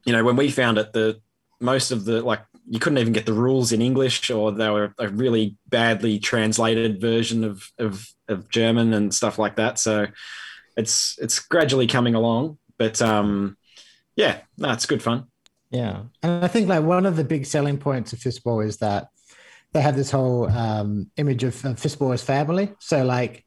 [0.05, 1.21] you know, when we found it, the
[1.61, 4.93] most of the like you couldn't even get the rules in English or they were
[4.99, 9.79] a really badly translated version of, of, of German and stuff like that.
[9.79, 10.07] So
[10.77, 13.57] it's, it's gradually coming along, but um,
[14.17, 15.27] yeah, no, it's good fun.
[15.71, 19.09] Yeah, and I think like one of the big selling points of fistball is that
[19.73, 22.73] they have this whole um, image of, of fistball as family.
[22.79, 23.45] So like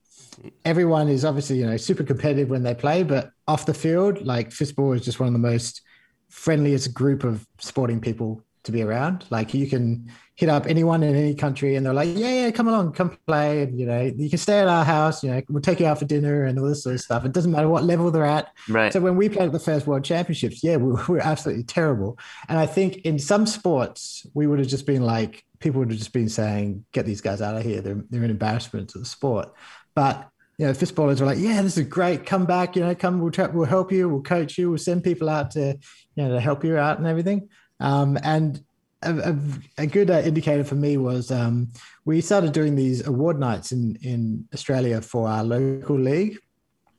[0.66, 4.50] everyone is obviously you know super competitive when they play, but off the field, like
[4.50, 5.82] fistball is just one of the most
[6.30, 9.26] friendliest group of sporting people to be around.
[9.30, 12.68] Like you can hit up anyone in any country, and they're like, yeah, yeah, come
[12.68, 15.24] along, come play, and you know you can stay at our house.
[15.24, 17.26] You know, we'll take you out for dinner and all this sort of stuff.
[17.26, 18.52] It doesn't matter what level they're at.
[18.68, 18.92] Right.
[18.94, 22.18] So when we played at the first World Championships, yeah, we were absolutely terrible.
[22.48, 26.00] And I think in some sports, we would have just been like, people would have
[26.00, 27.82] just been saying, "Get these guys out of here!
[27.82, 29.54] They're they're an embarrassment to the sport."
[29.96, 32.26] But you know, fistballers were like, "Yeah, this is great.
[32.26, 32.76] Come back.
[32.76, 33.20] You know, come.
[33.20, 34.10] We'll try, we'll help you.
[34.10, 34.70] We'll coach you.
[34.70, 35.78] We'll send people out to
[36.16, 37.50] you know to help you out and everything."
[37.80, 38.64] Um, and
[39.02, 39.38] a, a,
[39.84, 41.70] a good uh, indicator for me was um,
[42.06, 46.38] we started doing these award nights in in Australia for our local league.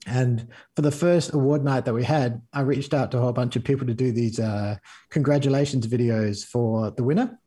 [0.07, 3.35] And for the first award night that we had, I reached out to a whole
[3.35, 4.76] bunch of people to do these uh,
[5.11, 7.39] congratulations videos for the winner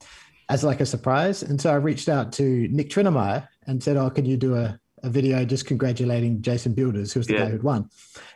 [0.49, 1.41] as like a surprise.
[1.41, 4.79] And so I reached out to Nick Trinemeier and said, "Oh, could you do a,
[5.01, 7.45] a video just congratulating Jason Builders, who was the Yeah.
[7.45, 7.89] guy who'd won?"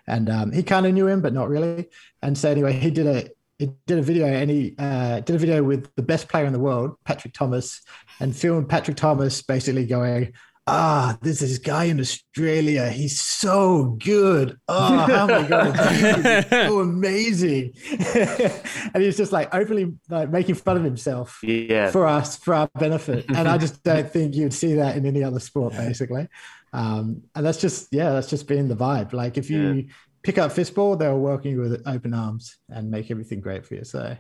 [0.08, 1.88] And um, he kind of knew him, but not really.
[2.24, 3.30] And so anyway, he did a
[3.60, 6.54] he did a video and he uh, did a video with the best player in
[6.54, 7.82] the world, Patrick Thomas,
[8.20, 10.34] and filmed Patrick Thomas basically going,
[10.68, 12.90] ah, there's this guy in Australia.
[12.90, 14.58] He's so good.
[14.68, 17.74] Oh, how am I going to He's so amazing.
[18.94, 21.90] and he's just like openly like making fun of himself Yeah.
[21.92, 23.26] for us, for our benefit.
[23.30, 26.28] And I just don't think you'd see that in any other sport, basically.
[26.74, 29.14] Um, and that's just, yeah, that's just been the vibe.
[29.14, 29.88] Like if you
[30.28, 33.86] pick up fistball, they'll welcome you with open arms and make everything great for you.
[33.86, 34.18] So,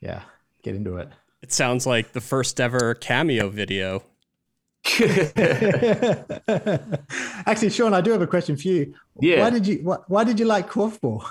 [0.00, 0.22] yeah,
[0.62, 1.10] get into it.
[1.42, 4.02] It sounds like the first ever cameo video.
[7.46, 8.94] Actually, Sean, I do have a question for you.
[9.20, 9.40] Yeah.
[9.40, 11.22] Why did you why, why did you like korfball?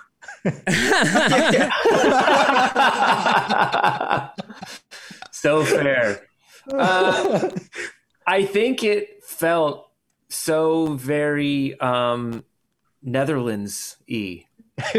[5.31, 6.27] so fair.
[6.71, 7.49] Uh,
[8.27, 9.89] I think it felt
[10.29, 12.43] so very um,
[13.03, 14.43] Netherlands E.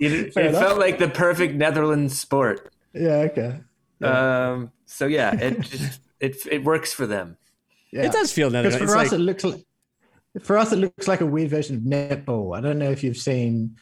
[0.00, 2.72] It, it felt like the perfect Netherlands sport.
[2.92, 3.60] yeah, okay.
[4.02, 7.36] Um, so yeah, it just it it works for them.
[7.92, 8.04] Yeah.
[8.06, 8.92] It does feel Because Netherlands.
[8.92, 9.64] for It's us, like, it looks like
[10.42, 12.56] for us it looks like a weird version of netball.
[12.56, 13.76] I don't know if you've seen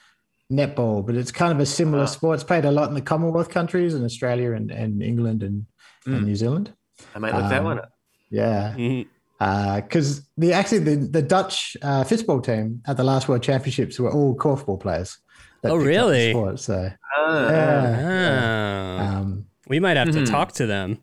[0.52, 2.06] netball, but it's kind of a similar Uh.
[2.06, 2.34] sport.
[2.34, 5.64] It's played a lot in the Commonwealth countries in Australia and, and England and,
[6.06, 6.24] and Mm.
[6.26, 6.72] New Zealand.
[7.14, 7.92] I might look that Um, one up.
[8.30, 9.06] Yeah, Mhm.
[9.41, 14.12] Because the actually the, the Dutch uh, fistball team at the last World Championships were
[14.12, 15.16] all korfball players.
[15.62, 16.30] that Oh, picked up the really?
[16.30, 19.05] Sport, so Ah, yeah, Oh.
[19.16, 20.30] um, we might have to Mhm.
[20.30, 20.99] talk to them.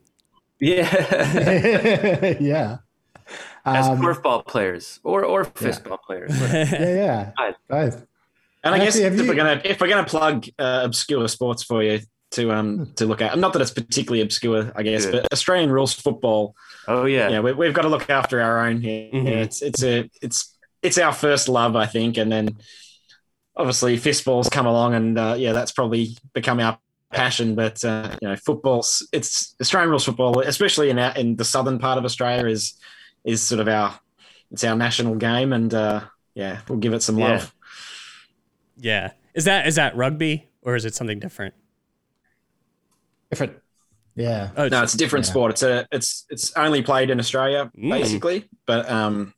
[0.60, 2.38] yeah.
[2.40, 2.78] yeah.
[3.66, 6.32] As Um, korfball players or or fistball players.
[6.54, 6.72] yeah,
[7.06, 7.56] yeah, Fine.
[7.70, 8.06] both.
[8.64, 11.28] And I guess Actually, have if you- we're gonna if we're gonna plug uh, obscure
[11.28, 12.00] sports for you
[12.38, 15.24] to um to look at, not that it's particularly obscure, I guess, Good.
[15.24, 16.56] but Australian rules football.
[16.88, 17.30] Oh yeah.
[17.30, 19.10] Yeah, we, we've got to look after our own here.
[19.12, 19.24] Mhm.
[19.26, 22.58] Yeah, it's it's a it's it's our first love, I think, and then
[23.56, 26.78] obviously fistballs come along, and uh, yeah, that's probably become our
[27.12, 27.56] passion.
[27.56, 31.80] But uh, you know, football's it's Australian rules football, especially in our, in the southern
[31.80, 32.76] part of Australia, is
[33.26, 34.00] is sort of our
[34.52, 36.02] it's our national game, and uh,
[36.36, 37.28] yeah, we'll give it some Yeah.
[37.30, 37.54] love.
[38.78, 39.12] Yeah.
[39.34, 41.54] Is that is that rugby or is it something different?
[43.30, 43.58] Different.
[44.16, 44.50] Yeah.
[44.58, 45.32] Oh, No, it's a different Yeah.
[45.32, 45.52] sport.
[45.52, 47.90] It's a it's it's only played in Australia Mm.
[47.92, 49.34] basically, but um,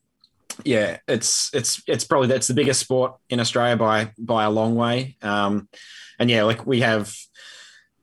[0.64, 4.76] yeah, it's it's it's probably that's the biggest sport in Australia by by a long
[4.76, 5.18] way.
[5.22, 5.68] Um,
[6.20, 7.14] and yeah, like we have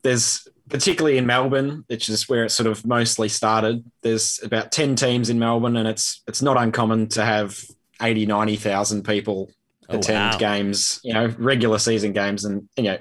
[0.02, 3.84] there's particularly in Melbourne, which is where it sort of mostly started.
[4.02, 7.58] There's about ten teams in Melbourne, and it's it's not uncommon to have
[8.02, 9.50] 80, 90,000 people
[9.88, 10.38] Oh, attend wow.
[10.38, 12.98] games, you know, regular season games, and you know,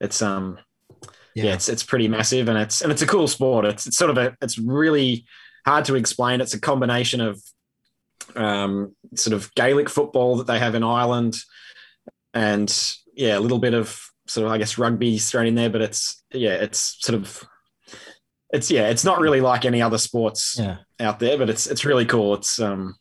[0.00, 0.58] it's um
[1.44, 1.54] yeah.
[1.54, 3.64] it's it's pretty massive and it's and it's a cool sport.
[3.64, 5.24] It's it's sort of a it's really
[5.66, 6.40] hard to explain.
[6.40, 7.40] It's a combination of
[8.34, 11.36] um, sort of Gaelic football that they have in Ireland,
[12.34, 12.70] and
[13.14, 15.70] yeah, a little bit of sort of I guess rugby thrown in there.
[15.70, 17.44] But it's yeah, it's sort of
[18.50, 20.78] it's yeah, it's not really like any other sports Yeah.
[21.00, 22.34] out there, but it's it's really cool.
[22.34, 22.94] It's um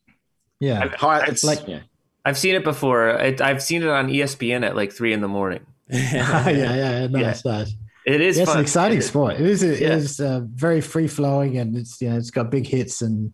[0.59, 0.87] Yeah.
[0.95, 1.79] high, it's Like- like yeah.
[2.27, 3.09] I've seen it before.
[3.09, 5.63] It, I've seen it on ESPN at like three in the morning.
[5.89, 7.07] yeah, yeah, yeah.
[7.07, 7.71] Nice, nice.
[8.05, 8.59] It is Yeah, it's fun.
[8.59, 9.35] an exciting It- sport.
[9.35, 9.63] It is.
[9.63, 9.95] It Yeah.
[9.95, 13.33] is uh, very free flowing, and it's you know it's got big hits and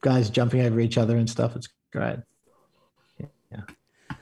[0.00, 1.54] guys jumping over each other and stuff.
[1.56, 2.18] It's great.
[3.50, 3.60] Yeah.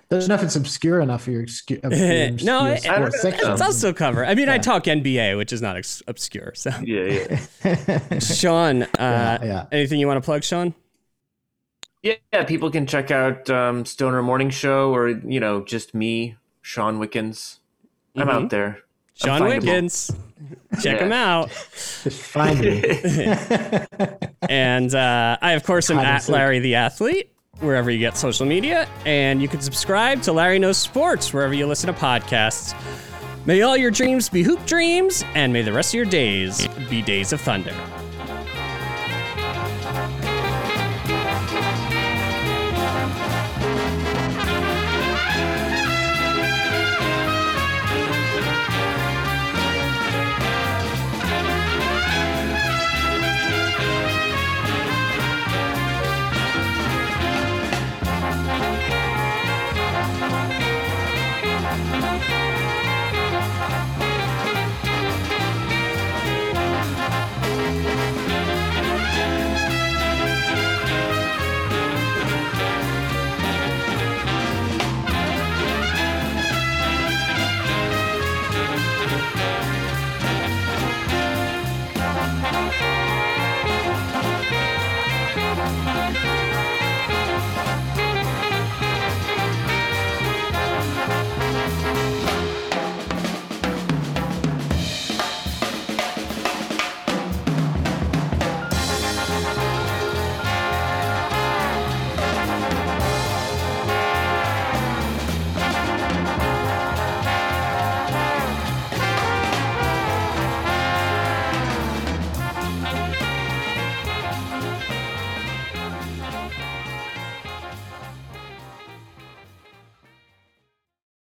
[0.08, 3.12] Don't know if it's obscure enough for your excu- obscure No, I- sport I don't
[3.12, 3.46] section.
[3.48, 3.52] know.
[3.54, 4.24] It's also cover.
[4.24, 6.52] I mean, I talk NBA, which is not ex- obscure.
[6.54, 7.26] So, Yeah,
[7.64, 8.18] yeah.
[8.20, 9.66] Sean, uh, Yeah, yeah.
[9.72, 10.74] anything you want to plug, Sean?
[12.02, 16.36] Yeah, yeah, people can check out um, Stoner Morning Show or, you know, just me,
[16.62, 17.58] Sean Wickens.
[18.14, 18.32] I'm Mhm.
[18.32, 18.78] out there.
[19.24, 19.48] I'm Sean.
[19.48, 20.10] Wiggins.
[20.82, 21.06] Check Yeah.
[21.06, 21.48] him out.
[22.02, 22.82] Just find me.
[24.48, 26.28] And uh, I, of course, am at.
[26.28, 28.86] Larry the Athlete, wherever you get social media.
[29.04, 32.74] And you can subscribe to Larry Knows Sports, wherever you listen to podcasts.
[33.44, 37.02] May all your dreams be hoop dreams, and may the rest of your days be
[37.02, 37.74] days of thunder.